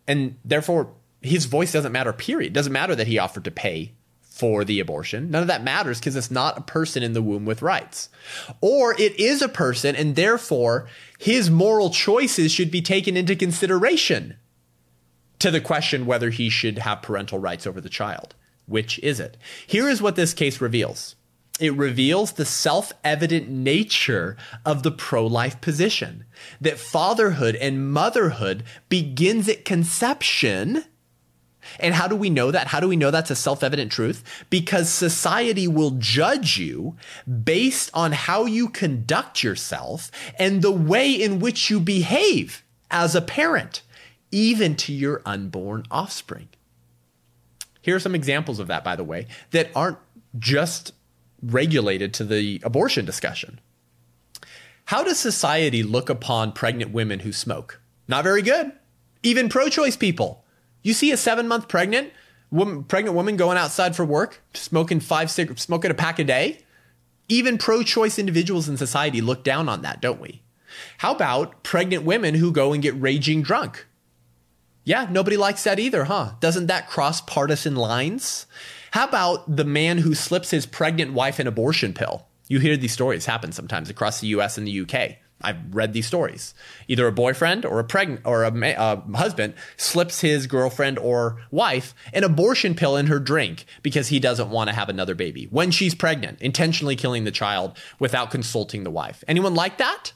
and 0.06 0.36
therefore 0.44 0.92
his 1.22 1.46
voice 1.46 1.72
doesn't 1.72 1.92
matter, 1.92 2.12
period. 2.12 2.48
It 2.48 2.54
doesn't 2.54 2.72
matter 2.72 2.94
that 2.94 3.06
he 3.06 3.18
offered 3.18 3.44
to 3.44 3.50
pay 3.50 3.92
for 4.36 4.64
the 4.64 4.80
abortion. 4.80 5.30
None 5.30 5.42
of 5.42 5.48
that 5.48 5.64
matters 5.64 5.98
because 5.98 6.14
it's 6.14 6.30
not 6.30 6.58
a 6.58 6.62
person 6.62 7.02
in 7.02 7.14
the 7.14 7.22
womb 7.22 7.46
with 7.46 7.62
rights. 7.62 8.10
Or 8.60 8.92
it 9.00 9.18
is 9.18 9.40
a 9.40 9.48
person, 9.48 9.96
and 9.96 10.14
therefore 10.14 10.88
his 11.18 11.50
moral 11.50 11.88
choices 11.90 12.52
should 12.52 12.70
be 12.70 12.82
taken 12.82 13.16
into 13.16 13.34
consideration 13.34 14.36
to 15.38 15.50
the 15.50 15.60
question 15.60 16.04
whether 16.06 16.30
he 16.30 16.50
should 16.50 16.78
have 16.78 17.02
parental 17.02 17.38
rights 17.38 17.66
over 17.66 17.80
the 17.80 17.88
child. 17.88 18.34
Which 18.66 18.98
is 18.98 19.20
it? 19.20 19.36
Here 19.66 19.88
is 19.88 20.02
what 20.02 20.16
this 20.16 20.34
case 20.34 20.60
reveals 20.60 21.16
it 21.58 21.74
reveals 21.74 22.32
the 22.32 22.44
self 22.44 22.92
evident 23.02 23.48
nature 23.48 24.36
of 24.64 24.82
the 24.82 24.90
pro 24.90 25.26
life 25.26 25.60
position 25.60 26.24
that 26.60 26.78
fatherhood 26.78 27.56
and 27.56 27.90
motherhood 27.90 28.64
begins 28.88 29.48
at 29.48 29.64
conception 29.64 30.84
and 31.80 31.94
how 31.94 32.08
do 32.08 32.16
we 32.16 32.30
know 32.30 32.50
that? 32.50 32.68
How 32.68 32.80
do 32.80 32.88
we 32.88 32.96
know 32.96 33.10
that's 33.10 33.30
a 33.30 33.36
self 33.36 33.62
evident 33.62 33.92
truth? 33.92 34.22
Because 34.50 34.90
society 34.90 35.68
will 35.68 35.92
judge 35.92 36.58
you 36.58 36.96
based 37.44 37.90
on 37.94 38.12
how 38.12 38.44
you 38.44 38.68
conduct 38.68 39.42
yourself 39.42 40.10
and 40.38 40.62
the 40.62 40.72
way 40.72 41.10
in 41.12 41.38
which 41.38 41.70
you 41.70 41.80
behave 41.80 42.64
as 42.90 43.14
a 43.14 43.22
parent, 43.22 43.82
even 44.30 44.76
to 44.76 44.92
your 44.92 45.22
unborn 45.24 45.84
offspring. 45.90 46.48
Here 47.82 47.96
are 47.96 48.00
some 48.00 48.14
examples 48.14 48.58
of 48.58 48.66
that, 48.66 48.82
by 48.82 48.96
the 48.96 49.04
way, 49.04 49.26
that 49.52 49.70
aren't 49.74 49.98
just 50.38 50.92
regulated 51.42 52.12
to 52.14 52.24
the 52.24 52.60
abortion 52.64 53.04
discussion. 53.04 53.60
How 54.86 55.02
does 55.02 55.18
society 55.18 55.82
look 55.82 56.08
upon 56.08 56.52
pregnant 56.52 56.92
women 56.92 57.20
who 57.20 57.32
smoke? 57.32 57.80
Not 58.08 58.24
very 58.24 58.42
good. 58.42 58.72
Even 59.22 59.48
pro 59.48 59.68
choice 59.68 59.96
people 59.96 60.44
you 60.86 60.94
see 60.94 61.10
a 61.10 61.16
seven 61.16 61.48
month 61.48 61.68
pregnant 61.68 62.12
woman, 62.50 62.84
pregnant 62.84 63.16
woman 63.16 63.36
going 63.36 63.58
outside 63.58 63.96
for 63.96 64.04
work, 64.04 64.42
smoking 64.54 65.00
five 65.00 65.30
cigarettes, 65.30 65.62
smoking 65.62 65.90
a 65.90 65.94
pack 65.94 66.18
a 66.18 66.24
day. 66.24 66.60
Even 67.28 67.58
pro 67.58 67.82
choice 67.82 68.18
individuals 68.18 68.68
in 68.68 68.76
society 68.76 69.20
look 69.20 69.42
down 69.42 69.68
on 69.68 69.82
that, 69.82 70.00
don't 70.00 70.20
we? 70.20 70.42
How 70.98 71.14
about 71.14 71.64
pregnant 71.64 72.04
women 72.04 72.34
who 72.34 72.52
go 72.52 72.72
and 72.72 72.82
get 72.82 73.00
raging 73.00 73.42
drunk? 73.42 73.86
Yeah, 74.84 75.08
nobody 75.10 75.36
likes 75.36 75.64
that 75.64 75.80
either, 75.80 76.04
huh? 76.04 76.34
Doesn't 76.38 76.68
that 76.68 76.88
cross 76.88 77.20
partisan 77.20 77.74
lines? 77.74 78.46
How 78.92 79.08
about 79.08 79.56
the 79.56 79.64
man 79.64 79.98
who 79.98 80.14
slips 80.14 80.52
his 80.52 80.66
pregnant 80.66 81.12
wife 81.12 81.40
an 81.40 81.48
abortion 81.48 81.92
pill? 81.92 82.28
You 82.46 82.60
hear 82.60 82.76
these 82.76 82.92
stories 82.92 83.26
happen 83.26 83.50
sometimes 83.50 83.90
across 83.90 84.20
the 84.20 84.28
US 84.28 84.56
and 84.56 84.68
the 84.68 84.82
UK. 84.82 85.16
I've 85.42 85.74
read 85.74 85.92
these 85.92 86.06
stories. 86.06 86.54
Either 86.88 87.06
a 87.06 87.12
boyfriend 87.12 87.64
or 87.64 87.78
a 87.78 87.84
pregnant 87.84 88.22
or 88.24 88.44
a, 88.44 88.52
a, 88.52 88.74
uh, 88.74 89.00
husband 89.14 89.54
slips 89.76 90.20
his 90.20 90.46
girlfriend 90.46 90.98
or 90.98 91.42
wife 91.50 91.94
an 92.12 92.24
abortion 92.24 92.74
pill 92.74 92.96
in 92.96 93.06
her 93.06 93.18
drink 93.18 93.66
because 93.82 94.08
he 94.08 94.18
doesn't 94.18 94.50
want 94.50 94.68
to 94.70 94.74
have 94.74 94.88
another 94.88 95.14
baby 95.14 95.46
when 95.50 95.70
she's 95.70 95.94
pregnant, 95.94 96.40
intentionally 96.40 96.96
killing 96.96 97.24
the 97.24 97.30
child 97.30 97.76
without 97.98 98.30
consulting 98.30 98.84
the 98.84 98.90
wife. 98.90 99.22
Anyone 99.28 99.54
like 99.54 99.78
that? 99.78 100.12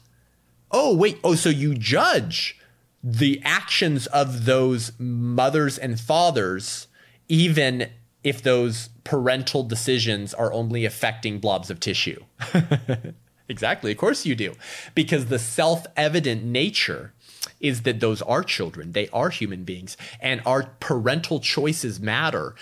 Oh, 0.71 0.95
wait. 0.95 1.19
Oh, 1.23 1.35
so 1.35 1.49
you 1.49 1.75
judge 1.75 2.57
the 3.03 3.41
actions 3.43 4.07
of 4.07 4.45
those 4.45 4.91
mothers 4.99 5.77
and 5.77 5.99
fathers 5.99 6.87
even 7.27 7.89
if 8.23 8.43
those 8.43 8.89
parental 9.03 9.63
decisions 9.63 10.33
are 10.33 10.51
only 10.53 10.85
affecting 10.85 11.39
blobs 11.39 11.69
of 11.69 11.79
tissue. 11.79 12.23
exactly. 13.51 13.91
Of 13.91 13.97
course 13.97 14.25
you 14.25 14.35
do. 14.35 14.53
Because 14.95 15.27
the 15.27 15.39
self 15.39 15.85
evident 15.95 16.43
nature 16.43 17.13
is 17.59 17.83
that 17.83 17.99
those 17.99 18.21
are 18.23 18.43
children, 18.43 18.93
they 18.93 19.07
are 19.09 19.29
human 19.29 19.63
beings, 19.63 19.95
and 20.19 20.41
our 20.45 20.71
parental 20.79 21.39
choices 21.39 21.99
matter, 21.99 22.55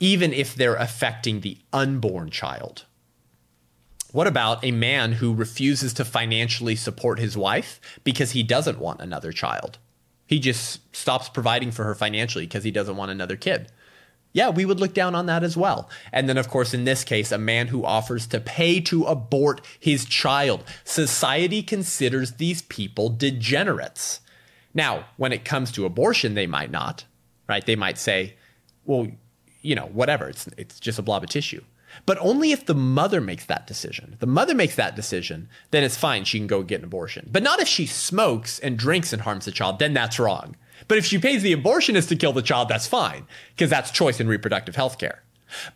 even 0.00 0.32
if 0.32 0.54
they're 0.54 0.74
affecting 0.74 1.40
the 1.40 1.58
unborn 1.72 2.30
child. 2.30 2.84
What 4.10 4.26
about 4.26 4.62
a 4.64 4.72
man 4.72 5.12
who 5.12 5.32
refuses 5.32 5.94
to 5.94 6.04
financially 6.04 6.76
support 6.76 7.18
his 7.18 7.36
wife 7.36 7.80
because 8.04 8.32
he 8.32 8.42
doesn't 8.42 8.78
want 8.78 9.00
another 9.00 9.32
child? 9.32 9.78
He 10.26 10.38
just 10.38 10.94
stops 10.94 11.28
providing 11.28 11.70
for 11.70 11.84
her 11.84 11.94
financially 11.94 12.44
because 12.44 12.64
he 12.64 12.70
doesn't 12.70 12.96
want 12.96 13.10
another 13.10 13.36
kid 13.36 13.70
yeah, 14.32 14.48
we 14.48 14.64
would 14.64 14.80
look 14.80 14.94
down 14.94 15.14
on 15.14 15.26
that 15.26 15.44
as 15.44 15.56
well. 15.56 15.90
And 16.12 16.28
then, 16.28 16.38
of 16.38 16.48
course, 16.48 16.72
in 16.72 16.84
this 16.84 17.04
case, 17.04 17.32
a 17.32 17.38
man 17.38 17.68
who 17.68 17.84
offers 17.84 18.26
to 18.28 18.40
pay 18.40 18.80
to 18.82 19.04
abort 19.04 19.60
his 19.78 20.04
child. 20.04 20.64
Society 20.84 21.62
considers 21.62 22.32
these 22.32 22.62
people 22.62 23.10
degenerates. 23.10 24.20
Now, 24.74 25.06
when 25.16 25.32
it 25.32 25.44
comes 25.44 25.70
to 25.72 25.84
abortion, 25.84 26.34
they 26.34 26.46
might 26.46 26.70
not, 26.70 27.04
right? 27.48 27.64
They 27.64 27.76
might 27.76 27.98
say, 27.98 28.34
well, 28.84 29.06
you 29.60 29.74
know, 29.74 29.86
whatever, 29.86 30.28
it's, 30.28 30.48
it's 30.56 30.80
just 30.80 30.98
a 30.98 31.02
blob 31.02 31.22
of 31.22 31.28
tissue. 31.28 31.62
But 32.06 32.16
only 32.20 32.52
if 32.52 32.64
the 32.64 32.74
mother 32.74 33.20
makes 33.20 33.44
that 33.46 33.66
decision. 33.66 34.10
If 34.14 34.20
the 34.20 34.26
mother 34.26 34.54
makes 34.54 34.76
that 34.76 34.96
decision, 34.96 35.50
then 35.72 35.84
it's 35.84 35.96
fine. 35.96 36.24
She 36.24 36.38
can 36.38 36.46
go 36.46 36.62
get 36.62 36.80
an 36.80 36.86
abortion. 36.86 37.28
But 37.30 37.42
not 37.42 37.60
if 37.60 37.68
she 37.68 37.84
smokes 37.84 38.58
and 38.58 38.78
drinks 38.78 39.12
and 39.12 39.20
harms 39.20 39.44
the 39.44 39.52
child, 39.52 39.78
then 39.78 39.92
that's 39.92 40.18
wrong. 40.18 40.56
But 40.88 40.98
if 40.98 41.06
she 41.06 41.18
pays 41.18 41.42
the 41.42 41.54
abortionist 41.54 42.08
to 42.08 42.16
kill 42.16 42.32
the 42.32 42.42
child, 42.42 42.68
that's 42.68 42.86
fine, 42.86 43.26
because 43.54 43.70
that's 43.70 43.90
choice 43.90 44.20
in 44.20 44.28
reproductive 44.28 44.76
health 44.76 44.98
care. 44.98 45.22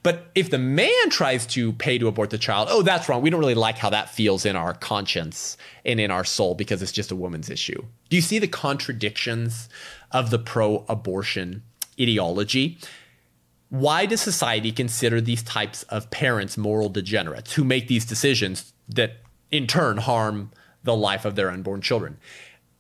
But 0.03 0.31
if 0.35 0.51
the 0.51 0.59
man 0.59 1.11
tries 1.11 1.47
to 1.49 1.73
pay 1.75 1.99
to 1.99 2.09
abort 2.09 2.31
the 2.31 2.39
child, 2.39 2.69
oh, 2.71 2.83
that's 2.83 3.09
wrong. 3.09 3.23
We 3.23 3.31
don't 3.31 3.41
really 3.41 3.55
like 3.55 3.79
how 3.79 3.91
that 3.91 4.11
feels 4.11 4.47
in 4.47 4.57
our 4.57 4.75
conscience 4.75 5.57
and 5.85 6.01
in 6.01 6.11
our 6.11 6.25
soul 6.25 6.55
because 6.55 6.83
it's 6.83 6.93
just 6.93 7.11
a 7.11 7.17
woman's 7.17 7.51
issue. 7.51 7.85
Do 8.09 8.17
you 8.17 8.23
see 8.23 8.39
the 8.39 8.49
contradictions 8.49 9.69
of 10.13 10.31
the 10.31 10.39
pro 10.39 10.85
abortion 10.89 11.63
ideology? 12.01 12.79
Why 13.69 14.07
does 14.07 14.21
society 14.21 14.73
consider 14.73 15.21
these 15.21 15.43
types 15.43 15.83
of 15.85 16.11
parents 16.11 16.57
moral 16.57 16.89
degenerates 16.89 17.55
who 17.55 17.65
make 17.65 17.89
these 17.89 18.05
decisions 18.05 18.73
that 18.89 19.19
in 19.51 19.67
turn 19.67 19.99
harm 19.99 20.53
the 20.85 20.95
life 20.95 21.25
of 21.25 21.35
their 21.35 21.51
unborn 21.51 21.81
children? 21.81 22.19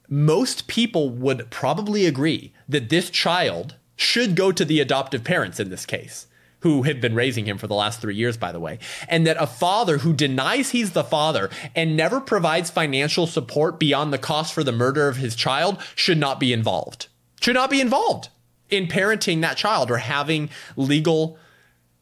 Most 0.08 0.66
people 0.66 1.10
would 1.10 1.50
probably 1.50 2.06
agree 2.06 2.52
that 2.68 2.88
this 2.88 3.10
child 3.10 3.76
should 3.96 4.34
go 4.36 4.52
to 4.52 4.64
the 4.64 4.80
adoptive 4.80 5.24
parents 5.24 5.58
in 5.58 5.70
this 5.70 5.86
case, 5.86 6.26
who 6.60 6.82
have 6.82 7.00
been 7.00 7.14
raising 7.14 7.46
him 7.46 7.58
for 7.58 7.66
the 7.66 7.74
last 7.74 8.00
three 8.00 8.14
years, 8.14 8.36
by 8.36 8.52
the 8.52 8.60
way, 8.60 8.78
and 9.08 9.26
that 9.26 9.40
a 9.40 9.46
father 9.46 9.98
who 9.98 10.12
denies 10.12 10.70
he's 10.70 10.92
the 10.92 11.04
father 11.04 11.50
and 11.74 11.96
never 11.96 12.20
provides 12.20 12.70
financial 12.70 13.26
support 13.26 13.78
beyond 13.78 14.12
the 14.12 14.18
cost 14.18 14.52
for 14.52 14.64
the 14.64 14.72
murder 14.72 15.08
of 15.08 15.16
his 15.16 15.34
child 15.34 15.78
should 15.94 16.18
not 16.18 16.40
be 16.40 16.52
involved. 16.52 17.08
Should 17.40 17.54
not 17.54 17.70
be 17.70 17.80
involved 17.80 18.28
in 18.68 18.86
parenting 18.86 19.40
that 19.42 19.56
child 19.56 19.90
or 19.90 19.98
having 19.98 20.50
legal 20.76 21.38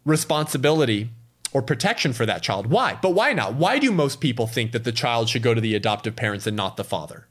responsibility 0.05 1.11
or 1.53 1.63
protection 1.63 2.13
for 2.13 2.27
that 2.27 2.43
child. 2.43 2.67
Why? 2.67 2.99
But 3.01 3.11
why 3.11 3.33
not? 3.33 3.55
Why 3.55 3.79
do 3.79 3.93
most 3.93 4.21
people 4.21 4.47
think 4.47 4.73
that 4.73 4.85
the 4.85 4.93
child 4.93 5.29
should 5.29 5.43
go 5.43 5.55
to 5.55 5.61
the 5.61 5.75
adoptive 5.75 6.17
parents 6.17 6.47
and 6.47 6.57
not 6.57 6.77
the 6.77 6.85
father? 6.85 7.27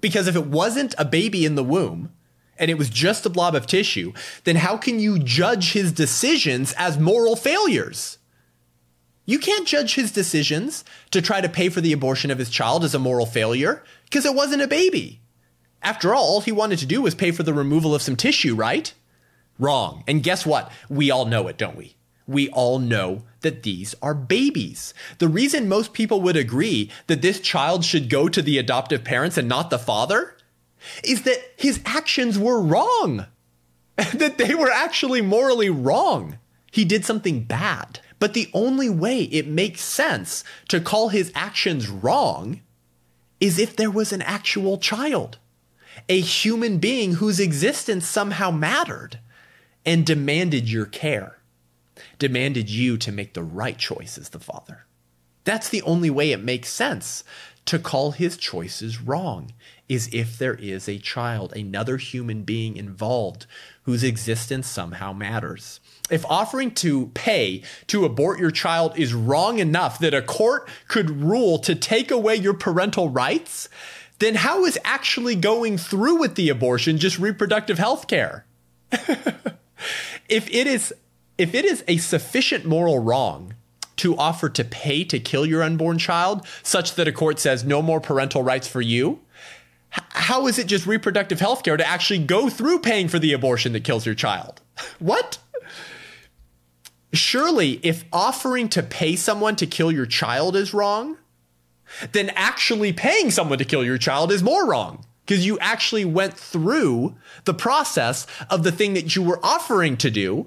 Because 0.00 0.26
if 0.28 0.36
it 0.36 0.46
wasn't 0.46 0.94
a 0.98 1.04
baby 1.04 1.44
in 1.44 1.54
the 1.54 1.64
womb 1.64 2.12
and 2.58 2.70
it 2.70 2.78
was 2.78 2.90
just 2.90 3.26
a 3.26 3.30
blob 3.30 3.54
of 3.54 3.66
tissue, 3.66 4.12
then 4.44 4.56
how 4.56 4.76
can 4.76 4.98
you 4.98 5.18
judge 5.18 5.72
his 5.72 5.92
decisions 5.92 6.74
as 6.78 6.98
moral 6.98 7.36
failures? 7.36 8.18
You 9.24 9.38
can't 9.38 9.66
judge 9.66 9.94
his 9.94 10.12
decisions 10.12 10.84
to 11.10 11.20
try 11.20 11.40
to 11.40 11.48
pay 11.48 11.68
for 11.68 11.80
the 11.80 11.92
abortion 11.92 12.30
of 12.30 12.38
his 12.38 12.50
child 12.50 12.84
as 12.84 12.94
a 12.94 12.98
moral 12.98 13.26
failure 13.26 13.82
because 14.04 14.24
it 14.24 14.34
wasn't 14.34 14.62
a 14.62 14.68
baby. 14.68 15.20
After 15.82 16.14
all, 16.14 16.24
all 16.24 16.40
he 16.40 16.52
wanted 16.52 16.78
to 16.80 16.86
do 16.86 17.02
was 17.02 17.14
pay 17.14 17.32
for 17.32 17.42
the 17.42 17.54
removal 17.54 17.94
of 17.94 18.02
some 18.02 18.16
tissue, 18.16 18.54
right? 18.54 18.92
Wrong. 19.58 20.04
And 20.06 20.22
guess 20.22 20.46
what? 20.46 20.70
We 20.88 21.10
all 21.10 21.24
know 21.26 21.48
it, 21.48 21.58
don't 21.58 21.76
we? 21.76 21.96
we 22.26 22.48
all 22.50 22.78
know 22.78 23.22
that 23.46 23.62
these 23.62 23.94
are 24.02 24.12
babies. 24.12 24.92
The 25.18 25.28
reason 25.28 25.68
most 25.68 25.92
people 25.92 26.20
would 26.22 26.36
agree 26.36 26.90
that 27.06 27.22
this 27.22 27.38
child 27.38 27.84
should 27.84 28.10
go 28.10 28.28
to 28.28 28.42
the 28.42 28.58
adoptive 28.58 29.04
parents 29.04 29.38
and 29.38 29.48
not 29.48 29.70
the 29.70 29.78
father 29.78 30.36
is 31.04 31.22
that 31.22 31.38
his 31.56 31.80
actions 31.86 32.40
were 32.40 32.60
wrong, 32.60 33.26
that 33.96 34.36
they 34.36 34.52
were 34.52 34.70
actually 34.70 35.22
morally 35.22 35.70
wrong. 35.70 36.38
He 36.72 36.84
did 36.84 37.04
something 37.04 37.44
bad. 37.44 38.00
But 38.18 38.34
the 38.34 38.50
only 38.52 38.90
way 38.90 39.22
it 39.22 39.46
makes 39.46 39.80
sense 39.80 40.42
to 40.68 40.80
call 40.80 41.10
his 41.10 41.30
actions 41.36 41.88
wrong 41.88 42.62
is 43.38 43.60
if 43.60 43.76
there 43.76 43.92
was 43.92 44.12
an 44.12 44.22
actual 44.22 44.76
child, 44.76 45.38
a 46.08 46.18
human 46.18 46.78
being 46.78 47.14
whose 47.14 47.38
existence 47.38 48.08
somehow 48.08 48.50
mattered 48.50 49.20
and 49.84 50.04
demanded 50.04 50.68
your 50.68 50.86
care 50.86 51.36
demanded 52.18 52.68
you 52.70 52.96
to 52.98 53.12
make 53.12 53.34
the 53.34 53.42
right 53.42 53.78
choice 53.78 54.18
as 54.18 54.30
the 54.30 54.38
father. 54.38 54.86
That's 55.44 55.68
the 55.68 55.82
only 55.82 56.10
way 56.10 56.32
it 56.32 56.42
makes 56.42 56.68
sense 56.68 57.22
to 57.66 57.78
call 57.80 58.12
his 58.12 58.36
choices 58.36 59.02
wrong 59.02 59.52
is 59.88 60.08
if 60.12 60.38
there 60.38 60.54
is 60.54 60.88
a 60.88 60.98
child, 60.98 61.52
another 61.54 61.96
human 61.96 62.42
being 62.42 62.76
involved 62.76 63.46
whose 63.82 64.02
existence 64.02 64.66
somehow 64.66 65.12
matters. 65.12 65.80
If 66.10 66.24
offering 66.26 66.70
to 66.76 67.08
pay 67.08 67.62
to 67.88 68.04
abort 68.04 68.38
your 68.38 68.50
child 68.50 68.96
is 68.96 69.14
wrong 69.14 69.58
enough 69.58 69.98
that 69.98 70.14
a 70.14 70.22
court 70.22 70.68
could 70.88 71.22
rule 71.22 71.58
to 71.60 71.74
take 71.74 72.10
away 72.10 72.36
your 72.36 72.54
parental 72.54 73.10
rights, 73.10 73.68
then 74.18 74.36
how 74.36 74.64
is 74.64 74.78
actually 74.84 75.34
going 75.34 75.76
through 75.76 76.16
with 76.16 76.36
the 76.36 76.48
abortion 76.48 76.98
just 76.98 77.18
reproductive 77.18 77.78
health 77.78 78.06
care? 78.06 78.46
if 80.28 80.48
it 80.50 80.66
is 80.66 80.94
if 81.38 81.54
it 81.54 81.64
is 81.64 81.84
a 81.86 81.98
sufficient 81.98 82.64
moral 82.64 82.98
wrong 82.98 83.54
to 83.96 84.16
offer 84.16 84.48
to 84.48 84.64
pay 84.64 85.04
to 85.04 85.18
kill 85.18 85.46
your 85.46 85.62
unborn 85.62 85.98
child, 85.98 86.46
such 86.62 86.94
that 86.94 87.08
a 87.08 87.12
court 87.12 87.38
says 87.38 87.64
no 87.64 87.80
more 87.80 88.00
parental 88.00 88.42
rights 88.42 88.68
for 88.68 88.80
you, 88.80 89.20
how 89.90 90.46
is 90.46 90.58
it 90.58 90.66
just 90.66 90.86
reproductive 90.86 91.40
health 91.40 91.62
care 91.62 91.76
to 91.76 91.86
actually 91.86 92.18
go 92.18 92.48
through 92.48 92.80
paying 92.80 93.08
for 93.08 93.18
the 93.18 93.32
abortion 93.32 93.72
that 93.72 93.84
kills 93.84 94.06
your 94.06 94.14
child? 94.14 94.60
What? 94.98 95.38
Surely, 97.12 97.80
if 97.82 98.04
offering 98.12 98.68
to 98.70 98.82
pay 98.82 99.16
someone 99.16 99.56
to 99.56 99.66
kill 99.66 99.90
your 99.90 100.04
child 100.04 100.54
is 100.54 100.74
wrong, 100.74 101.16
then 102.12 102.30
actually 102.34 102.92
paying 102.92 103.30
someone 103.30 103.58
to 103.58 103.64
kill 103.64 103.84
your 103.84 103.96
child 103.96 104.32
is 104.32 104.42
more 104.42 104.66
wrong 104.66 105.04
because 105.24 105.46
you 105.46 105.58
actually 105.60 106.04
went 106.04 106.34
through 106.34 107.14
the 107.44 107.54
process 107.54 108.26
of 108.50 108.64
the 108.64 108.72
thing 108.72 108.94
that 108.94 109.16
you 109.16 109.22
were 109.22 109.40
offering 109.42 109.96
to 109.96 110.10
do 110.10 110.46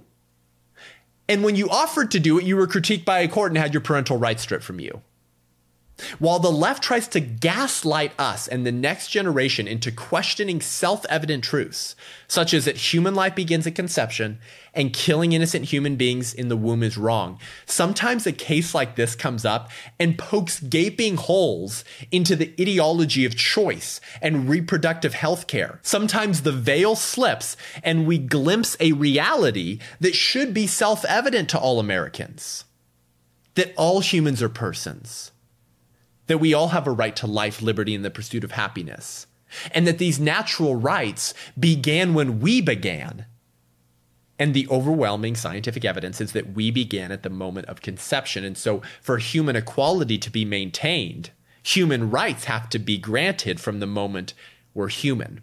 and 1.29 1.43
when 1.43 1.55
you 1.55 1.69
offered 1.69 2.11
to 2.11 2.19
do 2.19 2.39
it, 2.39 2.43
you 2.43 2.57
were 2.57 2.67
critiqued 2.67 3.05
by 3.05 3.19
a 3.19 3.27
court 3.27 3.51
and 3.51 3.57
had 3.57 3.73
your 3.73 3.81
parental 3.81 4.17
rights 4.17 4.41
stripped 4.41 4.63
from 4.63 4.79
you. 4.79 5.01
While 6.19 6.39
the 6.39 6.51
left 6.51 6.83
tries 6.83 7.07
to 7.09 7.19
gaslight 7.19 8.13
us 8.19 8.47
and 8.47 8.65
the 8.65 8.71
next 8.71 9.09
generation 9.09 9.67
into 9.67 9.91
questioning 9.91 10.61
self 10.61 11.05
evident 11.07 11.43
truths, 11.43 11.95
such 12.27 12.53
as 12.53 12.65
that 12.65 12.77
human 12.77 13.15
life 13.15 13.35
begins 13.35 13.67
at 13.67 13.75
conception 13.75 14.39
and 14.73 14.93
killing 14.93 15.31
innocent 15.31 15.65
human 15.65 15.95
beings 15.95 16.33
in 16.33 16.47
the 16.47 16.57
womb 16.57 16.83
is 16.83 16.97
wrong, 16.97 17.39
sometimes 17.65 18.25
a 18.25 18.31
case 18.31 18.73
like 18.75 18.95
this 18.95 19.15
comes 19.15 19.45
up 19.45 19.69
and 19.99 20.17
pokes 20.17 20.59
gaping 20.59 21.17
holes 21.17 21.83
into 22.11 22.35
the 22.35 22.53
ideology 22.59 23.25
of 23.25 23.35
choice 23.35 23.99
and 24.21 24.49
reproductive 24.49 25.13
health 25.13 25.47
care. 25.47 25.79
Sometimes 25.81 26.41
the 26.41 26.51
veil 26.51 26.95
slips 26.95 27.57
and 27.83 28.05
we 28.05 28.17
glimpse 28.17 28.77
a 28.79 28.91
reality 28.93 29.79
that 29.99 30.15
should 30.15 30.53
be 30.53 30.67
self 30.67 31.03
evident 31.05 31.49
to 31.49 31.59
all 31.59 31.79
Americans 31.79 32.65
that 33.55 33.73
all 33.75 33.99
humans 33.99 34.41
are 34.41 34.49
persons 34.49 35.31
that 36.29 36.37
we 36.37 36.53
all 36.53 36.69
have 36.69 36.85
a 36.85 36.91
right 36.91 37.15
to 37.15 37.25
life, 37.25 37.59
liberty, 37.59 37.95
and 37.95 38.05
the 38.05 38.11
pursuit 38.11 38.43
of 38.43 38.51
happiness. 38.51 39.25
And 39.71 39.87
that 39.87 39.97
these 39.97 40.19
natural 40.19 40.75
rights 40.75 41.33
began 41.59 42.13
when 42.13 42.39
we 42.39 42.61
began. 42.61 43.25
And 44.37 44.53
the 44.53 44.67
overwhelming 44.69 45.35
scientific 45.35 45.83
evidence 45.83 46.21
is 46.21 46.33
that 46.33 46.53
we 46.53 46.69
began 46.69 47.11
at 47.11 47.23
the 47.23 47.31
moment 47.31 47.65
of 47.65 47.81
conception. 47.81 48.43
And 48.43 48.55
so, 48.55 48.83
for 49.01 49.17
human 49.17 49.55
equality 49.55 50.19
to 50.19 50.29
be 50.29 50.45
maintained, 50.45 51.31
human 51.63 52.11
rights 52.11 52.45
have 52.45 52.69
to 52.69 52.79
be 52.79 52.99
granted 52.99 53.59
from 53.59 53.79
the 53.79 53.87
moment 53.87 54.35
we're 54.75 54.87
human. 54.87 55.41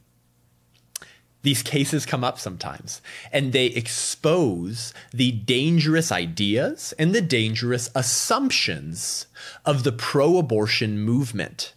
These 1.47 1.63
cases 1.63 2.07
come 2.07 2.25
up 2.25 2.41
sometimes, 2.41 3.01
and 3.31 3.53
they 3.53 3.67
expose 3.67 4.93
the 5.13 5.31
dangerous 5.31 6.11
ideas 6.11 6.93
and 6.99 7.15
the 7.15 7.21
dangerous 7.21 7.89
assumptions 7.95 9.29
of 9.65 9.85
the 9.85 9.93
pro 9.93 10.39
abortion 10.39 10.99
movement. 10.99 11.73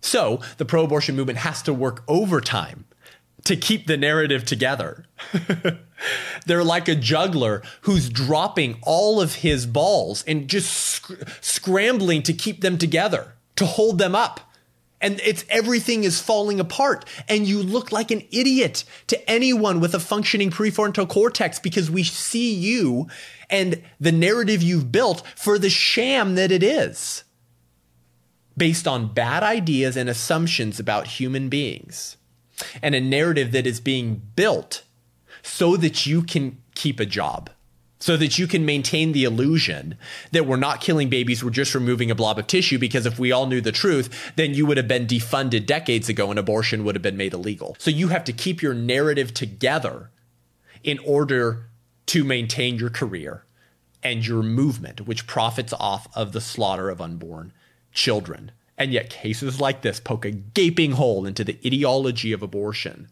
So, 0.00 0.40
the 0.56 0.64
pro 0.64 0.84
abortion 0.84 1.14
movement 1.14 1.40
has 1.40 1.60
to 1.64 1.74
work 1.74 2.04
overtime 2.08 2.86
to 3.44 3.54
keep 3.54 3.86
the 3.86 3.98
narrative 3.98 4.46
together. 4.46 5.04
They're 6.46 6.64
like 6.64 6.88
a 6.88 6.94
juggler 6.94 7.62
who's 7.82 8.08
dropping 8.08 8.78
all 8.80 9.20
of 9.20 9.34
his 9.34 9.66
balls 9.66 10.24
and 10.26 10.48
just 10.48 10.72
sc- 10.72 11.28
scrambling 11.42 12.22
to 12.22 12.32
keep 12.32 12.62
them 12.62 12.78
together, 12.78 13.34
to 13.56 13.66
hold 13.66 13.98
them 13.98 14.14
up. 14.14 14.40
And 15.04 15.20
it's 15.22 15.44
everything 15.50 16.04
is 16.04 16.18
falling 16.18 16.58
apart. 16.58 17.04
And 17.28 17.46
you 17.46 17.62
look 17.62 17.92
like 17.92 18.10
an 18.10 18.22
idiot 18.30 18.84
to 19.08 19.30
anyone 19.30 19.78
with 19.78 19.94
a 19.94 20.00
functioning 20.00 20.50
prefrontal 20.50 21.06
cortex 21.06 21.58
because 21.58 21.90
we 21.90 22.04
see 22.04 22.54
you 22.54 23.08
and 23.50 23.82
the 24.00 24.12
narrative 24.12 24.62
you've 24.62 24.90
built 24.90 25.22
for 25.36 25.58
the 25.58 25.68
sham 25.68 26.36
that 26.36 26.50
it 26.50 26.62
is 26.62 27.24
based 28.56 28.88
on 28.88 29.12
bad 29.12 29.42
ideas 29.42 29.94
and 29.94 30.08
assumptions 30.08 30.80
about 30.80 31.06
human 31.06 31.50
beings 31.50 32.16
and 32.82 32.94
a 32.94 33.00
narrative 33.00 33.52
that 33.52 33.66
is 33.66 33.80
being 33.80 34.22
built 34.36 34.84
so 35.42 35.76
that 35.76 36.06
you 36.06 36.22
can 36.22 36.56
keep 36.74 36.98
a 36.98 37.04
job, 37.04 37.50
so 38.04 38.18
that 38.18 38.38
you 38.38 38.46
can 38.46 38.66
maintain 38.66 39.12
the 39.12 39.24
illusion 39.24 39.96
that 40.30 40.44
we're 40.44 40.58
not 40.58 40.82
killing 40.82 41.08
babies, 41.08 41.42
we're 41.42 41.48
just 41.48 41.74
removing 41.74 42.10
a 42.10 42.14
blob 42.14 42.38
of 42.38 42.46
tissue. 42.46 42.78
Because 42.78 43.06
if 43.06 43.18
we 43.18 43.32
all 43.32 43.46
knew 43.46 43.62
the 43.62 43.72
truth, 43.72 44.30
then 44.36 44.52
you 44.52 44.66
would 44.66 44.76
have 44.76 44.86
been 44.86 45.06
defunded 45.06 45.64
decades 45.64 46.10
ago 46.10 46.28
and 46.28 46.38
abortion 46.38 46.84
would 46.84 46.94
have 46.94 47.00
been 47.00 47.16
made 47.16 47.32
illegal. 47.32 47.76
So 47.78 47.90
you 47.90 48.08
have 48.08 48.22
to 48.24 48.32
keep 48.34 48.60
your 48.60 48.74
narrative 48.74 49.32
together 49.32 50.10
in 50.82 50.98
order 50.98 51.70
to 52.08 52.24
maintain 52.24 52.76
your 52.76 52.90
career 52.90 53.46
and 54.02 54.26
your 54.26 54.42
movement, 54.42 55.06
which 55.06 55.26
profits 55.26 55.72
off 55.72 56.06
of 56.14 56.32
the 56.32 56.42
slaughter 56.42 56.90
of 56.90 57.00
unborn 57.00 57.54
children. 57.90 58.50
And 58.76 58.92
yet, 58.92 59.08
cases 59.08 59.62
like 59.62 59.80
this 59.80 59.98
poke 59.98 60.26
a 60.26 60.30
gaping 60.30 60.92
hole 60.92 61.24
into 61.24 61.42
the 61.42 61.58
ideology 61.64 62.32
of 62.32 62.42
abortion 62.42 63.08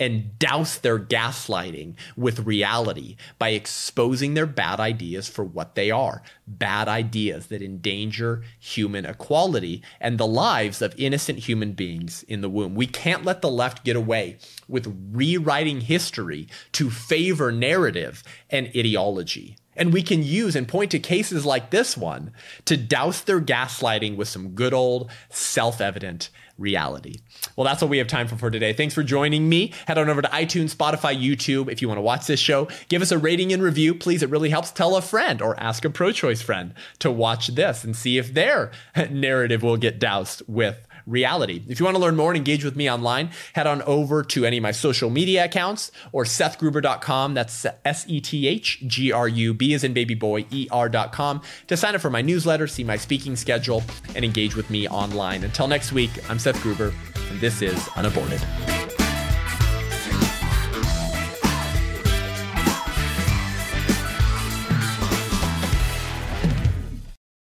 and 0.00 0.36
douse 0.38 0.78
their 0.78 0.98
gaslighting 0.98 1.94
with 2.16 2.46
reality 2.46 3.16
by 3.38 3.50
exposing 3.50 4.34
their 4.34 4.46
bad 4.46 4.80
ideas 4.80 5.28
for 5.28 5.44
what 5.44 5.74
they 5.76 5.90
are 5.90 6.22
bad 6.58 6.88
ideas 6.88 7.46
that 7.46 7.62
endanger 7.62 8.42
human 8.58 9.06
equality 9.06 9.82
and 10.00 10.18
the 10.18 10.26
lives 10.26 10.82
of 10.82 10.94
innocent 10.98 11.38
human 11.40 11.72
beings 11.72 12.24
in 12.24 12.40
the 12.40 12.48
womb. 12.50 12.74
We 12.74 12.86
can't 12.86 13.24
let 13.24 13.40
the 13.40 13.50
left 13.50 13.84
get 13.84 13.96
away 13.96 14.38
with 14.66 14.92
rewriting 15.12 15.82
history 15.82 16.48
to 16.72 16.90
favor 16.90 17.52
narrative 17.52 18.24
and 18.50 18.66
ideology. 18.76 19.56
And 19.76 19.92
we 19.92 20.02
can 20.02 20.22
use 20.22 20.56
and 20.56 20.66
point 20.66 20.90
to 20.90 20.98
cases 20.98 21.46
like 21.46 21.70
this 21.70 21.96
one 21.96 22.32
to 22.64 22.76
douse 22.76 23.20
their 23.20 23.40
gaslighting 23.40 24.16
with 24.16 24.28
some 24.28 24.50
good 24.50 24.74
old 24.74 25.10
self 25.30 25.80
evident 25.80 26.30
reality. 26.60 27.16
Well, 27.56 27.64
that's 27.64 27.80
what 27.80 27.90
we 27.90 27.98
have 27.98 28.06
time 28.06 28.28
for 28.28 28.36
for 28.36 28.50
today. 28.50 28.72
Thanks 28.72 28.94
for 28.94 29.02
joining 29.02 29.48
me. 29.48 29.72
Head 29.86 29.98
on 29.98 30.08
over 30.08 30.22
to 30.22 30.28
iTunes, 30.28 30.74
Spotify, 30.74 31.18
YouTube. 31.18 31.70
If 31.70 31.80
you 31.80 31.88
want 31.88 31.98
to 31.98 32.02
watch 32.02 32.26
this 32.26 32.38
show, 32.38 32.68
give 32.88 33.02
us 33.02 33.10
a 33.10 33.18
rating 33.18 33.52
and 33.52 33.62
review, 33.62 33.94
please. 33.94 34.22
It 34.22 34.30
really 34.30 34.50
helps. 34.50 34.70
Tell 34.70 34.96
a 34.96 35.02
friend 35.02 35.40
or 35.40 35.58
ask 35.58 35.84
a 35.84 35.90
pro 35.90 36.12
choice 36.12 36.42
friend 36.42 36.74
to 36.98 37.10
watch 37.10 37.48
this 37.48 37.82
and 37.82 37.96
see 37.96 38.18
if 38.18 38.34
their 38.34 38.70
narrative 39.10 39.62
will 39.62 39.76
get 39.76 39.98
doused 39.98 40.42
with 40.46 40.86
reality. 41.10 41.62
If 41.68 41.80
you 41.80 41.84
want 41.84 41.96
to 41.96 42.00
learn 42.00 42.16
more 42.16 42.30
and 42.30 42.36
engage 42.36 42.64
with 42.64 42.76
me 42.76 42.90
online, 42.90 43.30
head 43.54 43.66
on 43.66 43.82
over 43.82 44.22
to 44.22 44.44
any 44.44 44.58
of 44.58 44.62
my 44.62 44.72
social 44.72 45.10
media 45.10 45.44
accounts 45.44 45.90
or 46.12 46.24
sethgruber.com. 46.24 47.34
That's 47.34 47.66
S 47.84 48.04
E 48.08 48.20
T 48.20 48.46
H 48.46 48.82
G 48.86 49.12
R 49.12 49.28
U 49.28 49.52
B 49.52 49.74
as 49.74 49.84
in 49.84 49.92
baby 49.92 50.14
boy, 50.14 50.46
E 50.50 50.68
R.com 50.70 51.42
to 51.66 51.76
sign 51.76 51.94
up 51.94 52.00
for 52.00 52.10
my 52.10 52.22
newsletter, 52.22 52.66
see 52.66 52.84
my 52.84 52.96
speaking 52.96 53.36
schedule, 53.36 53.82
and 54.14 54.24
engage 54.24 54.56
with 54.56 54.70
me 54.70 54.88
online. 54.88 55.44
Until 55.44 55.68
next 55.68 55.92
week, 55.92 56.10
I'm 56.28 56.38
Seth 56.38 56.60
Gruber, 56.62 56.92
and 57.30 57.40
this 57.40 57.62
is 57.62 57.88
Unaborted. 57.96 58.40